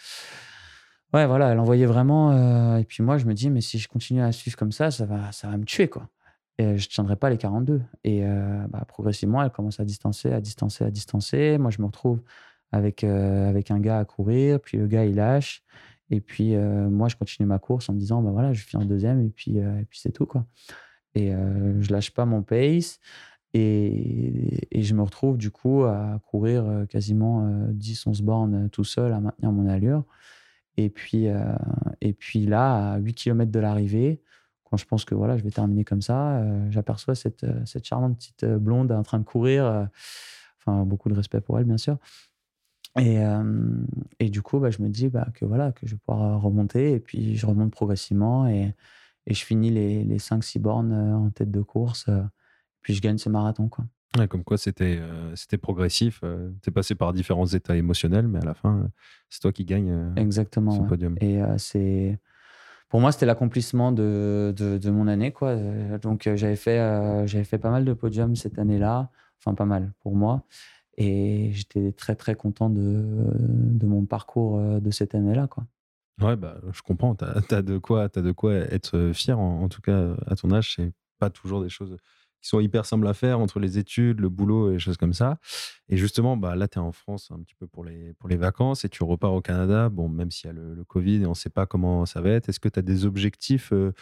[1.13, 2.79] ouais, voilà, elle envoyait vraiment.
[2.79, 5.05] et puis moi, je me dis, mais si je continue à suivre comme ça, ça
[5.05, 6.09] va, ça va me tuer, quoi.
[6.57, 7.83] Et je ne tiendrai pas les 42.
[8.05, 8.23] Et
[8.71, 11.59] bah, progressivement, elle commence à distancer, à distancer, à distancer.
[11.59, 12.23] Moi, je me retrouve
[12.73, 15.63] avec, avec un gars à courir, puis le gars, il lâche.
[16.09, 18.87] Et puis, moi, je continue ma course en me disant, bah voilà, je finis en
[18.87, 20.47] deuxième, et puis, et puis c'est tout, quoi.
[21.15, 21.33] Et
[21.81, 22.99] je lâche pas mon pace.
[23.55, 29.53] Et, je me retrouve du coup à courir quasiment 10-11 bornes tout seul, à maintenir
[29.53, 30.05] mon allure.
[30.77, 31.27] Et puis,
[32.01, 34.23] et puis là, à 8 km de l'arrivée,
[34.65, 38.45] quand je pense que voilà, je vais terminer comme ça, j'aperçois cette, cette charmante petite
[38.45, 39.89] blonde en train de courir.
[40.59, 41.99] enfin, beaucoup de respect pour elle, bien sûr.
[42.99, 43.19] Et,
[44.19, 46.93] et du coup, bah, je me dis bah, que voilà, que je vais pouvoir remonter.
[46.93, 48.75] Et puis, je remonte progressivement et,
[49.27, 52.09] et je finis les, les 5-6 bornes en tête de course.
[52.83, 53.69] Puis, je gagne ce marathon.
[53.69, 53.85] Quoi.
[54.29, 55.01] comme quoi, c'était
[55.35, 56.21] c'était progressif.
[56.63, 58.89] tu es passé par différents états émotionnels, mais à la fin,
[59.29, 61.17] c'est toi qui gagnes Exactement, ce podium.
[61.21, 62.19] Et c'est
[62.89, 65.31] pour moi, c'était l'accomplissement de, de, de, mon année.
[65.31, 65.57] Quoi.
[65.99, 66.79] Donc, j'avais fait,
[67.27, 69.11] j'avais fait pas mal de podiums cette année-là.
[69.41, 70.45] Enfin, pas mal pour moi.
[71.01, 73.05] Et j'étais très, très content de,
[73.39, 75.47] de mon parcours euh, de cette année-là.
[75.47, 75.65] Quoi.
[76.21, 77.15] Ouais, bah, je comprends.
[77.15, 79.39] Tu as, de quoi, as de quoi être fier.
[79.39, 81.97] En, tout cas, à ton âge, c'est pas toujours des choses
[82.41, 85.13] qui sont hyper simples à faire entre les études, le boulot et des choses comme
[85.13, 85.39] ça.
[85.89, 88.37] Et justement, bah, là, tu es en France un petit peu pour les, pour les
[88.37, 89.89] vacances et tu repars au Canada.
[89.89, 92.31] Bon, même s'il y a le, Covid et on ne sait pas comment ça va
[92.31, 93.93] être, est-ce que tu as des objectifs, euh,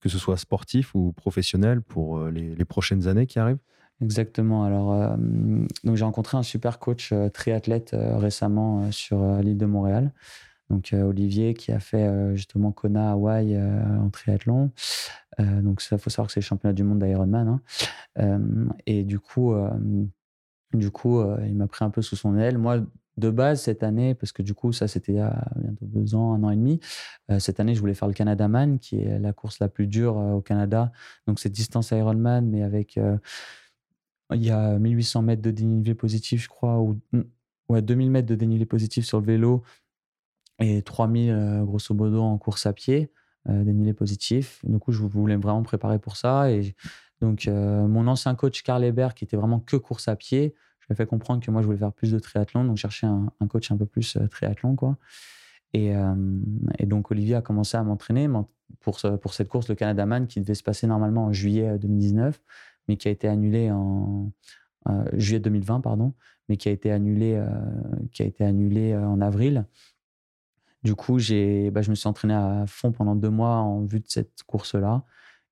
[0.00, 3.58] que ce soit sportifs ou professionnels, pour euh, les, les prochaines années qui arrivent?
[4.02, 4.64] Exactement.
[4.64, 5.16] Alors, euh,
[5.94, 10.12] j'ai rencontré un super coach triathlète récemment sur l'île de Montréal.
[10.70, 14.70] Donc Olivier qui a fait justement Kona Hawaï en triathlon.
[15.38, 17.60] donc ça, faut savoir que c'est le championnat du monde d'Ironman.
[18.16, 18.40] Hein.
[18.86, 19.54] et du coup,
[20.72, 22.58] du coup, il m'a pris un peu sous son aile.
[22.58, 22.80] Moi,
[23.16, 26.14] de base cette année, parce que du coup, ça c'était il y a bientôt deux
[26.14, 26.80] ans, un an et demi.
[27.38, 30.16] cette année, je voulais faire le Canada Man, qui est la course la plus dure
[30.16, 30.92] au Canada.
[31.26, 32.98] Donc c'est distance Ironman, mais avec
[34.34, 36.98] il y a 1800 mètres de dénivelé positif, je crois, ou
[37.68, 39.62] ouais, 2000 mètres de dénivelé positif sur le vélo
[40.58, 43.10] et 3000 euh, grosso modo en course à pied,
[43.48, 44.60] euh, dénivelé positif.
[44.64, 46.50] du coup, je voulais vraiment préparer pour ça.
[46.50, 46.74] Et
[47.20, 50.86] donc, euh, mon ancien coach Karl Hébert, qui était vraiment que course à pied, je
[50.86, 52.64] lui ai fait comprendre que moi, je voulais faire plus de triathlon.
[52.64, 54.96] Donc, chercher un, un coach un peu plus triathlon, quoi.
[55.72, 55.92] Et,
[56.86, 58.30] donc, Olivier a commencé à m'entraîner
[58.80, 62.40] pour, pour cette course, le Canada Man, qui devait se passer normalement en juillet 2019
[62.88, 64.32] mais qui a été annulé en
[64.88, 66.14] euh, juillet 2020, pardon,
[66.48, 67.46] mais qui a été annulé, euh,
[68.12, 69.66] qui a été annulé euh, en avril.
[70.86, 73.98] Du coup, j'ai, bah, je me suis entraîné à fond pendant deux mois en vue
[73.98, 75.02] de cette course-là.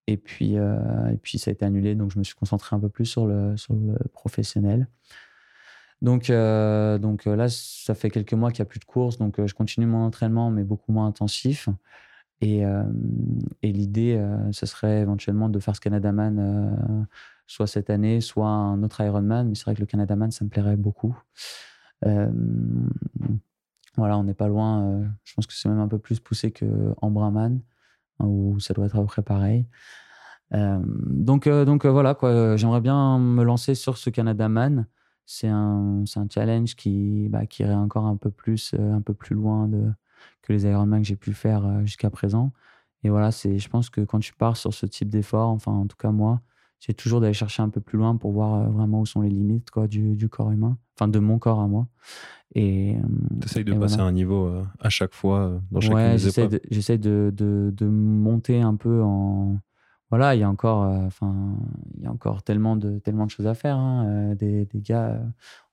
[0.07, 2.89] Et puis, et puis, ça a été annulé, donc je me suis concentré un peu
[2.89, 4.87] plus sur le, sur le professionnel.
[6.03, 9.55] Donc, donc là, ça fait quelques mois qu'il n'y a plus de course, donc je
[9.55, 11.69] continue mon entraînement, mais beaucoup moins intensif.
[12.41, 12.63] Et,
[13.63, 17.09] et l'idée, ce serait éventuellement de faire ce Canadaman
[17.49, 19.49] soit cette année, soit un autre Ironman.
[19.49, 21.19] Mais c'est vrai que le Canadaman, ça me plairait beaucoup.
[23.97, 25.03] Voilà, on n'est pas loin.
[25.25, 27.61] je pense que c'est même un peu plus poussé que Embrunman,
[28.21, 29.67] hein, où ça doit être à peu près pareil.
[30.53, 32.57] donc, donc voilà, quoi.
[32.57, 34.87] J'aimerais bien me lancer sur ce Canadaman.
[35.27, 39.35] C'est un, un challenge qui, bah, qui irait encore un peu plus, un peu plus
[39.35, 39.91] loin de,
[40.45, 42.53] que les Ironman que j'ai pu faire euh, jusqu'à présent.
[43.03, 45.97] Et voilà, je pense que quand tu pars sur ce type d'effort, enfin en tout
[45.97, 46.41] cas moi,
[46.81, 49.31] c'est toujours d'aller chercher un peu plus loin pour voir euh, vraiment où sont les
[49.31, 51.87] limites quoi, du, du corps humain, enfin de mon corps à moi.
[52.55, 53.01] Et euh,
[53.41, 56.19] tu essayes de passer à un niveau à chaque fois dans chacune ouais.
[56.19, 59.59] J'essaie de, de, de, monter un peu en.
[60.11, 61.57] Voilà, il y a encore, enfin,
[61.97, 63.77] il y a encore tellement de, tellement de choses à faire.
[63.77, 64.35] Hein.
[64.37, 65.21] Des, des, gars,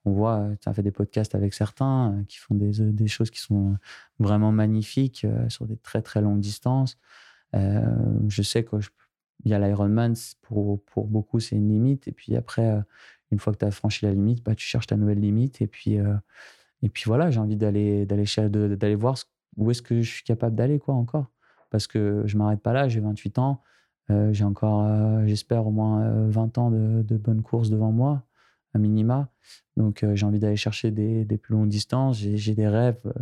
[0.06, 3.08] on voit, tu as fait des podcasts avec certains euh, qui font des, euh, des,
[3.08, 3.78] choses qui sont
[4.20, 6.98] vraiment magnifiques euh, sur des très très longues distances.
[7.54, 8.64] je sais
[9.42, 12.08] qu'il y a l'Ironman, pour, pour beaucoup, c'est une limite.
[12.08, 12.82] Et puis après,
[13.32, 15.62] une fois que tu as franchi la limite, bah, tu cherches ta nouvelle limite.
[15.62, 15.98] Et puis,
[16.82, 19.18] et puis voilà, j'ai envie d'aller d'aller voir
[19.58, 21.28] où est-ce que je suis capable d'aller quoi encore.
[21.70, 23.62] Parce que je m'arrête pas là, j'ai 28 ans.
[24.32, 28.24] j'ai encore, j'espère, au moins 20 ans de, bonnes courses devant moi
[28.80, 29.30] minima.
[29.78, 32.18] Donc, euh, j'ai envie d'aller chercher des, plus longues distances.
[32.18, 33.14] J'ai des rêves euh,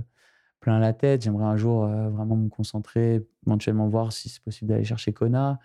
[0.60, 1.24] plein la tête.
[1.24, 5.60] J'aimerais un jour vraiment me concentrer, éventuellement voir si c'est possible d'aller chercher Kona.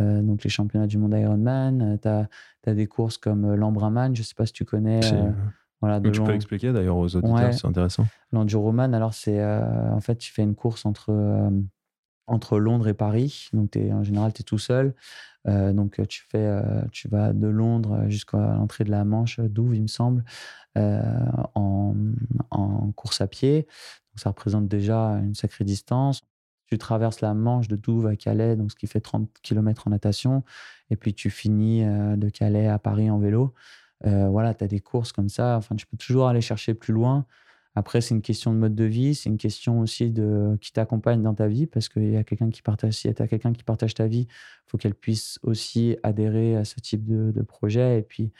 [0.00, 1.98] Donc les championnats du monde Ironman.
[2.00, 5.00] tu as, des courses comme l'Ambraman, je ne sais pas si tu connais.
[5.80, 8.06] voilà, tu peux expliquer d'ailleurs aux auditeurs, c'est intéressant.
[8.32, 11.50] L'Enduroman, alors c'est en fait, tu fais une course entre,
[12.26, 13.48] entre Londres et Paris.
[13.52, 14.94] Donc es, en général, tu es tout seul.
[15.46, 16.60] donc tu, fais,
[16.92, 20.24] tu vas de Londres jusqu'à l'entrée de la Manche, d'où il me semble,
[20.74, 21.94] en,
[22.50, 23.66] en, course à pied
[24.16, 26.22] ça représente déjà une sacrée distance.
[26.66, 29.90] Tu traverses la Manche de Douve à Calais, donc ce qui fait 30 km en
[29.90, 30.44] natation.
[30.90, 33.54] Et puis tu finis euh, de Calais à Paris en vélo.
[34.04, 35.56] Euh, voilà, tu as des courses comme ça.
[35.56, 37.26] Enfin, tu peux toujours aller chercher plus loin.
[37.74, 41.22] Après, c'est une question de mode de vie, c'est une question aussi de qui t'accompagne
[41.22, 42.94] dans ta vie, parce qu'il y a quelqu'un qui partage.
[42.94, 46.64] Si tu as quelqu'un qui partage ta vie, il faut qu'elle puisse aussi adhérer à
[46.64, 47.98] ce type de, projet.
[47.98, 48.32] Et puis,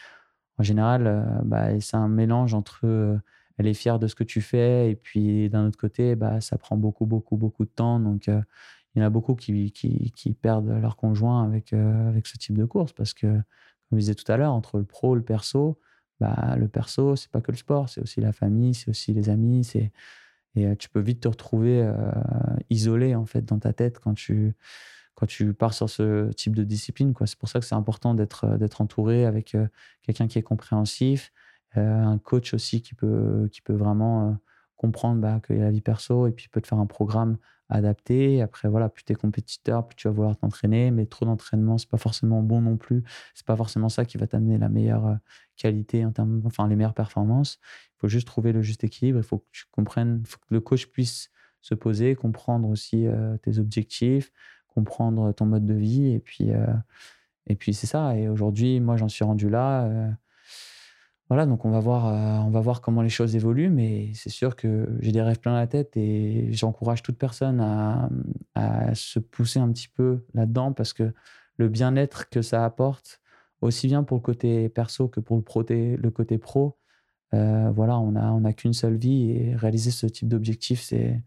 [0.59, 3.21] en général, euh, bah, c'est un mélange entre
[3.59, 4.91] elle est fière de ce que tu fais.
[4.91, 8.01] Et puis d'un autre côté, bah, ça prend beaucoup, beaucoup, beaucoup de temps.
[8.01, 8.41] Donc euh,
[8.95, 12.57] il y en a beaucoup qui, qui, perdent leur conjoint avec, euh, avec ce type
[12.57, 13.43] de course parce que, comme
[13.93, 15.79] je disais tout à l'heure, entre le pro le perso,
[16.21, 19.29] bah, le perso, c'est pas que le sport, c'est aussi la famille, c'est aussi les
[19.29, 19.65] amis.
[19.65, 19.93] C'est...
[20.55, 21.91] Et euh, tu peux vite te retrouver
[22.71, 24.55] isolé en fait dans ta tête quand tu,
[25.15, 27.13] quand tu pars sur ce type de discipline.
[27.27, 29.57] C'est pour ça que c'est important d'être, d'être entouré avec
[30.03, 31.33] quelqu'un qui est compréhensif,
[31.75, 34.33] un coach aussi qui peut, qui peut vraiment euh,
[34.77, 37.37] comprendre bah, qu'il y a la vie perso et puis peut te faire un programme
[37.69, 38.41] adapté.
[38.43, 41.89] Après, voilà, plus tu es compétiteur, plus tu vas vouloir t'entraîner, mais trop d'entraînement, c'est
[41.89, 43.03] pas forcément bon non plus.
[43.35, 45.15] C'est pas forcément ça qui va t'amener la meilleure euh,
[45.57, 47.59] qualité, enfin les meilleures performances.
[47.97, 49.19] Il faut juste trouver le juste équilibre.
[49.19, 51.31] Il faut que tu comprennes, faut que le coach puisse
[51.63, 53.07] se poser, comprendre aussi
[53.43, 54.31] tes objectifs,
[54.69, 56.13] comprendre ton mode de vie.
[56.13, 56.51] Et puis,
[57.47, 58.17] et puis c'est ça.
[58.17, 59.89] Et aujourd'hui, moi, j'en suis rendu là.
[61.29, 64.31] Voilà, donc on va voir, euh, on va voir comment les choses évoluent, mais c'est
[64.31, 68.09] sûr que j'ai des rêves plein la tête et j'encourage toute personne à,
[68.95, 71.13] se pousser un petit peu là-dedans parce que
[71.57, 73.21] le bien-être que ça apporte,
[73.61, 76.79] aussi bien pour le côté perso que pour le, le côté pro,
[77.35, 81.23] euh, voilà, on n'a on a qu'une seule vie et réaliser ce type d'objectif, c'est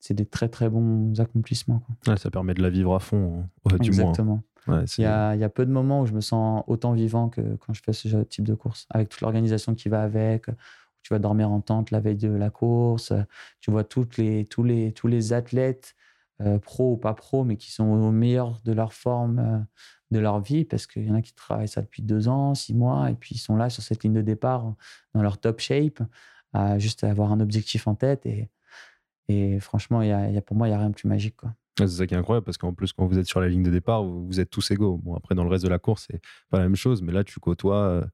[0.00, 1.82] c'est des très très bons accomplissements.
[2.16, 5.48] ça permet de la vivre à fond, hein, du Exactement il, y il, y a,
[5.48, 8.44] peu de moments où je me sens autant vivant que quand je fais ce type
[8.44, 10.46] de course, avec toute l'organisation qui va avec.
[11.02, 13.12] tu vas dormir en tente la veille de la course.
[13.60, 15.94] Tu vois toutes les, tous, les, tous les athlètes,
[16.42, 19.58] euh, pro ou pas pro, mais qui sont au meilleur de leur forme euh,
[20.10, 22.74] de leur vie, parce qu'il y en a qui travaillent ça depuis deux ans, six
[22.74, 24.74] mois, et puis ils sont là sur cette ligne de départ
[25.14, 26.02] dans leur top shape,
[26.52, 28.26] à juste avoir un objectif en tête.
[28.26, 28.50] Et,
[29.28, 31.36] et franchement, il y a, pour moi, il n'y a rien de plus magique.
[31.36, 31.54] Quoi.
[31.78, 33.70] C'est ça qui est incroyable parce qu'en plus, quand vous êtes sur la ligne de
[33.70, 34.98] départ, vous, êtes tous égaux.
[35.02, 36.20] Bon, après, dans le reste de la course, c'est
[36.50, 37.76] pas la même chose, mais là, tu côtoies.
[37.76, 38.04] Euh,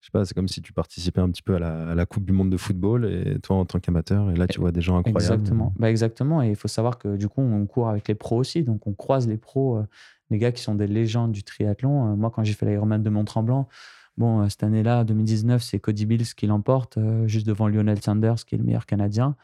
[0.00, 2.32] je sais pas, c'est comme si tu participais un petit peu à la, Coupe du
[2.32, 5.34] Monde de football et toi en tant qu'amateur, et là, tu vois des gens incroyables.
[5.34, 5.72] Exactement.
[5.78, 6.42] Bah, exactement.
[6.42, 8.64] Et il faut savoir que du coup, on court avec les pros aussi.
[8.64, 9.86] Donc, on croise les pros, euh,
[10.30, 12.12] les gars qui sont des légendes du triathlon.
[12.12, 13.68] Euh, moi, quand j'ai fait l'Ironman de Mont-Tremblant,
[14.16, 18.58] bon, cette année-là, 2019, c'est Cody Bills qui l'emporte, juste devant Lionel Sanders, qui est
[18.58, 19.36] le meilleur Canadien.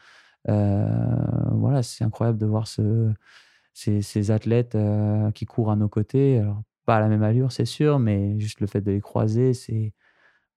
[0.45, 3.13] voilà, c'est incroyable de voir ce
[4.01, 6.39] ces, athlètes euh, qui courent à nos côtés.
[6.39, 9.53] Alors, pas à la même allure, c'est sûr, mais juste le fait de les croiser,
[9.53, 9.93] c'est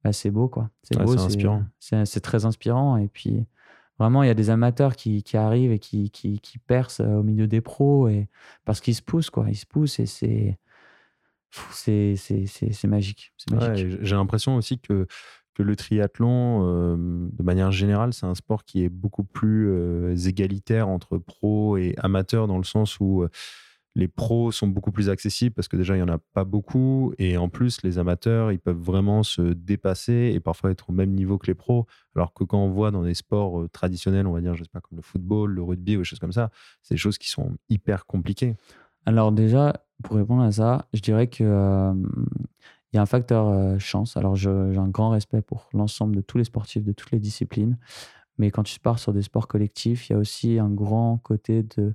[0.03, 0.49] bah, beau.
[0.49, 0.71] quoi.
[0.83, 1.65] C'est beau, c'est inspirant.
[1.79, 2.97] C'est très inspirant.
[2.97, 3.45] Et puis,
[3.99, 7.19] vraiment, il y a des amateurs qui, qui arrivent et qui, qui, qui, percent euh,
[7.19, 8.29] au milieu des pros et,
[8.65, 9.31] parce qu'ils se poussent.
[9.31, 9.47] Quoi.
[9.49, 10.59] Ils se poussent et c'est
[11.71, 13.33] c'est magique.
[13.51, 13.99] magique.
[14.01, 15.07] J'ai l'impression aussi que
[15.55, 20.17] que le triathlon, euh, de manière générale, c'est un sport qui est beaucoup plus euh,
[20.17, 23.29] égalitaire entre pros et amateurs, dans le sens où euh,
[23.95, 27.13] les pros sont beaucoup plus accessibles parce que déjà, il n'y en a pas beaucoup.
[27.19, 31.11] Et en plus, les amateurs, ils peuvent vraiment se dépasser et parfois être au même
[31.11, 31.87] niveau que les pros.
[32.17, 34.81] Alors que quand on voit dans des sports traditionnels, on va dire, je sais pas,
[34.81, 36.51] comme le football, le rugby ou des choses comme ça,
[36.81, 38.55] c'est des choses qui sont hyper compliquées.
[39.05, 41.93] Alors déjà, pour répondre à ça, je dirais que
[42.93, 44.17] il y a un facteur euh, chance.
[44.17, 47.79] Alors, j'ai un grand respect pour l'ensemble de tous les sportifs, de toutes les disciplines.
[48.39, 51.63] Mais quand tu pars sur des sports collectifs, il y a aussi un grand côté
[51.63, 51.95] de.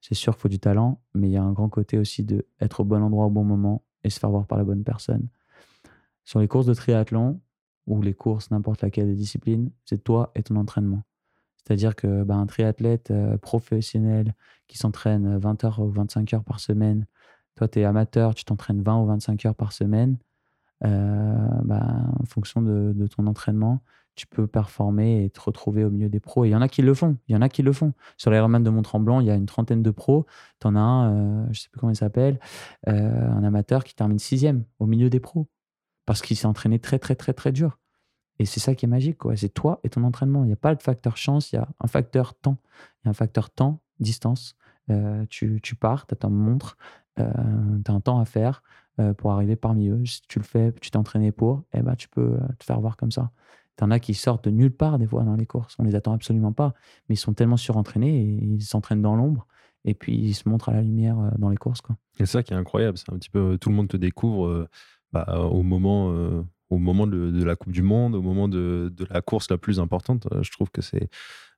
[0.00, 2.46] C'est sûr qu'il faut du talent, mais il y a un grand côté aussi de
[2.60, 5.28] être au bon endroit au bon moment et se faire voir par la bonne personne.
[6.24, 7.40] Sur les courses de triathlon
[7.86, 11.04] ou les courses, n'importe laquelle des disciplines, c'est toi et ton entraînement.
[11.56, 14.34] C'est-à-dire que bah, un triathlète euh, professionnel
[14.66, 17.06] qui s'entraîne 20 heures ou 25 heures par semaine,
[17.56, 20.16] toi, tu es amateur, tu t'entraînes 20 ou 25 heures par semaine.
[20.84, 21.86] Euh, bah,
[22.20, 23.80] en fonction de, ton entraînement,
[24.16, 26.44] tu peux performer et te retrouver au milieu des pros.
[26.44, 27.16] Et il y en a qui le font.
[27.28, 27.92] Il y en a qui le font.
[28.16, 30.26] Sur l'Ironman de Mont-Tremblant, il y a une trentaine de pros.
[30.60, 32.38] Tu en as un, euh, je sais plus comment il s'appelle,
[32.88, 35.48] euh, un amateur qui termine sixième au milieu des pros.
[36.06, 37.78] Parce qu'il s'est entraîné très, très, très, très dur.
[38.38, 39.20] Et c'est ça qui est magique.
[39.36, 40.44] C'est toi et ton entraînement.
[40.44, 42.58] Il n'y a pas de facteur chance, il y a un facteur temps.
[43.02, 44.56] Il y a un facteur temps, distance.
[44.90, 46.76] Euh, tu, tu, pars, tu as ta montre,
[47.18, 47.32] euh,
[47.84, 48.62] tu as un temps à faire
[49.16, 50.06] pour arriver parmi eux.
[50.06, 52.96] Si tu le fais, tu t'es entraîné pour, eh ben, tu peux te faire voir
[52.96, 53.32] comme ça.
[53.76, 55.74] Tu en as qui sortent de nulle part des fois dans les courses.
[55.80, 56.74] On les attend absolument pas,
[57.08, 59.48] mais ils sont tellement surentraînés et ils s'entraînent dans l'ombre
[59.84, 61.82] et puis ils se montrent à la lumière dans les courses.
[62.20, 64.68] Et ça qui est incroyable, c'est un petit peu tout le monde te découvre
[65.12, 69.50] bah, au moment au moment de, la Coupe du Monde, au moment de, la course
[69.50, 70.26] la plus importante.
[70.32, 71.08] Euh, je trouve que c'est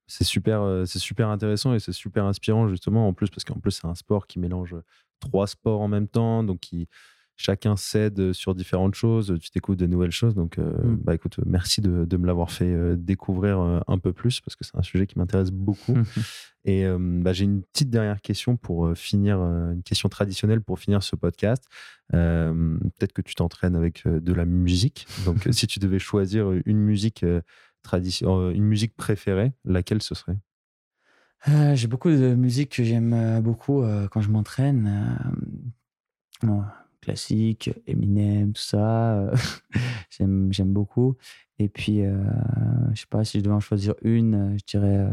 [0.07, 3.59] c'est super, euh, c'est super intéressant et c'est super inspirant justement en plus parce qu'en
[3.59, 4.77] plus c'est un sport qui mélange
[5.21, 6.89] trois sports en même temps, donc qui
[7.39, 10.35] chacun cède sur différentes choses, tu t'écoutes de nouvelles choses.
[10.35, 10.97] Donc, euh, mm.
[11.05, 14.83] bah, écoute, merci de, me l'avoir fait découvrir un peu plus parce que c'est un
[14.83, 15.95] sujet qui m'intéresse beaucoup.
[16.65, 21.15] Et bah, j'ai une petite dernière question pour finir, une question traditionnelle pour finir ce
[21.15, 21.63] podcast.
[22.11, 25.07] Peut-être que tu t'entraînes avec de la musique.
[25.27, 27.23] Donc, si tu devais choisir une musique
[27.87, 30.37] tradition, une musique préférée, laquelle ce serait?
[31.75, 35.19] J'ai beaucoup de musique que j'aime beaucoup quand je m'entraîne.
[37.01, 39.31] classique, Eminem, tout ça.
[40.11, 41.17] j'aime beaucoup.
[41.59, 42.03] Et puis,
[42.93, 45.09] je sais pas si je devais en choisir une, je dirais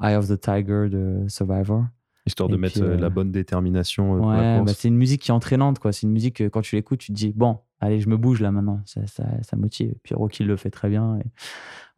[0.00, 1.86] Eye of the Tiger de Survivor.
[2.28, 5.30] Histoire de mettre euh, la euh, bonne détermination euh, ouais, bah, c'est une musique qui
[5.30, 5.92] est entraînante, quoi.
[5.92, 8.42] C'est une musique que quand tu l'écoutes, tu te dis, bon, allez, je me bouge
[8.42, 8.82] là maintenant.
[8.84, 9.94] Ça, ça, ça motive.
[10.02, 11.16] Puis Rocky le fait très bien.
[11.16, 11.24] Et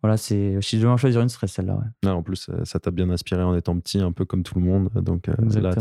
[0.02, 1.80] voilà, c'est, si je devais en choisir une, ce serait celle-là.
[2.04, 2.10] Ouais.
[2.10, 4.88] en plus, ça t'a bien inspiré en étant petit, un peu comme tout le monde.
[4.94, 5.74] Donc là,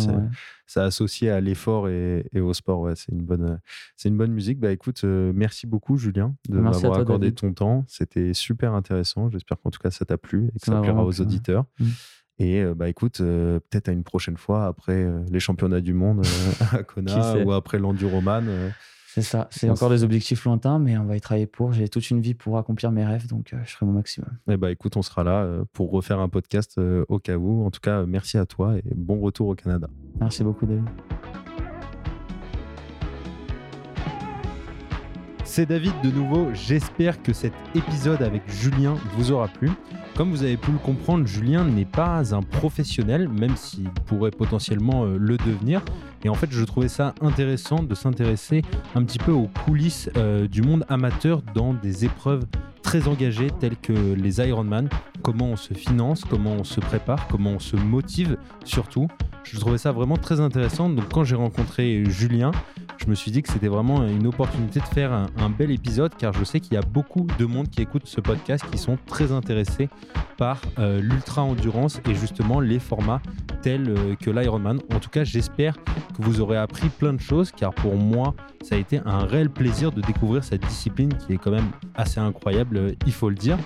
[0.65, 2.79] ça associé à l'effort et, au sport.
[2.79, 3.59] Ouais, c'est une bonne,
[3.97, 4.59] c'est une bonne musique.
[4.59, 7.85] Bah écoute, merci beaucoup, Julien, de m'avoir accordé ton temps.
[7.87, 9.29] C'était super intéressant.
[9.29, 11.65] J'espère qu'en tout cas, ça t'a plu et que ça, plaira aux auditeurs.
[11.79, 11.85] Mmh.
[12.39, 16.25] Et bah écoute, peut-être à une prochaine fois après les championnats du monde
[16.71, 18.45] à Kona ou après l'enduroman.
[19.07, 21.73] c'est ça, c'est encore des objectifs lointains, mais on va y travailler pour.
[21.73, 24.29] J'ai toute une vie pour accomplir mes rêves, donc je ferai mon maximum.
[24.49, 26.79] Et bah écoute, on sera là pour refaire un podcast
[27.09, 27.65] au cas où.
[27.65, 29.89] En tout cas, merci à toi et bon retour au Canada.
[30.21, 30.85] Merci beaucoup, David.
[35.51, 36.49] C'est David de nouveau.
[36.53, 39.71] J'espère que cet épisode avec Julien vous aura plu.
[40.15, 45.05] Comme vous avez pu le comprendre, Julien n'est pas un professionnel, même s'il pourrait potentiellement
[45.05, 45.81] euh, le devenir.
[46.23, 48.61] Et en fait, je trouvais ça intéressant de s'intéresser
[48.93, 52.45] un petit peu aux coulisses euh, du monde amateur dans des épreuves
[52.83, 54.87] très engagées telles que les Ironman.
[55.23, 59.07] Comment on se finance, comment on se prépare, comment on se motive surtout.
[59.43, 60.89] Je trouvais ça vraiment très intéressant.
[60.89, 62.51] Donc quand j'ai rencontré Julien,
[62.99, 66.33] je me suis dit que c'était vraiment une opportunité de faire un, bel épisode car
[66.33, 69.31] je sais qu'il y a beaucoup de monde qui écoute ce podcast qui sont très
[69.31, 69.89] intéressés
[70.37, 73.21] par euh, l'ultra endurance et justement les formats
[73.61, 74.79] tels euh, que l'Ironman.
[74.93, 78.75] En tout cas, j'espère que vous aurez appris plein de choses car pour moi, ça
[78.75, 82.77] a été un réel plaisir de découvrir cette discipline qui est quand même assez incroyable,
[82.77, 83.57] euh, il faut le dire.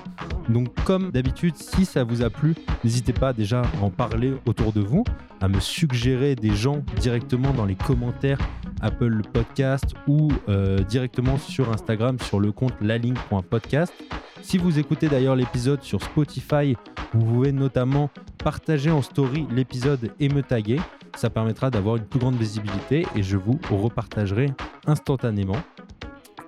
[0.49, 4.73] Donc comme d'habitude, si ça vous a plu, n'hésitez pas déjà à en parler autour
[4.73, 5.03] de vous,
[5.41, 8.39] à me suggérer des gens directement dans les commentaires
[8.83, 13.93] Apple Podcast ou euh, directement sur Instagram sur le compte lalink.podcast.
[14.41, 16.75] Si vous écoutez d'ailleurs l'épisode sur Spotify,
[17.13, 18.09] vous pouvez notamment
[18.43, 20.79] partager en story l'épisode et me taguer.
[21.15, 24.51] Ça permettra d'avoir une plus grande visibilité et je vous repartagerai
[24.85, 25.57] instantanément.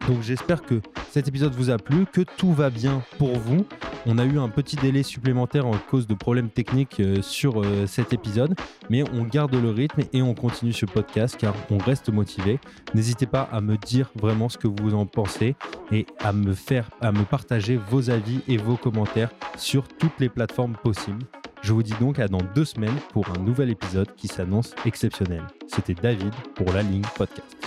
[0.07, 3.65] Donc j'espère que cet épisode vous a plu, que tout va bien pour vous.
[4.05, 7.87] On a eu un petit délai supplémentaire en cause de problèmes techniques euh, sur euh,
[7.87, 8.53] cet épisode,
[8.89, 12.59] mais on garde le rythme et on continue ce podcast car on reste motivé.
[12.93, 15.55] N'hésitez pas à me dire vraiment ce que vous en pensez
[15.91, 20.29] et à me faire, à me partager vos avis et vos commentaires sur toutes les
[20.29, 21.23] plateformes possibles.
[21.63, 25.41] Je vous dis donc à dans deux semaines pour un nouvel épisode qui s'annonce exceptionnel.
[25.67, 27.57] C'était David pour la ligne podcast.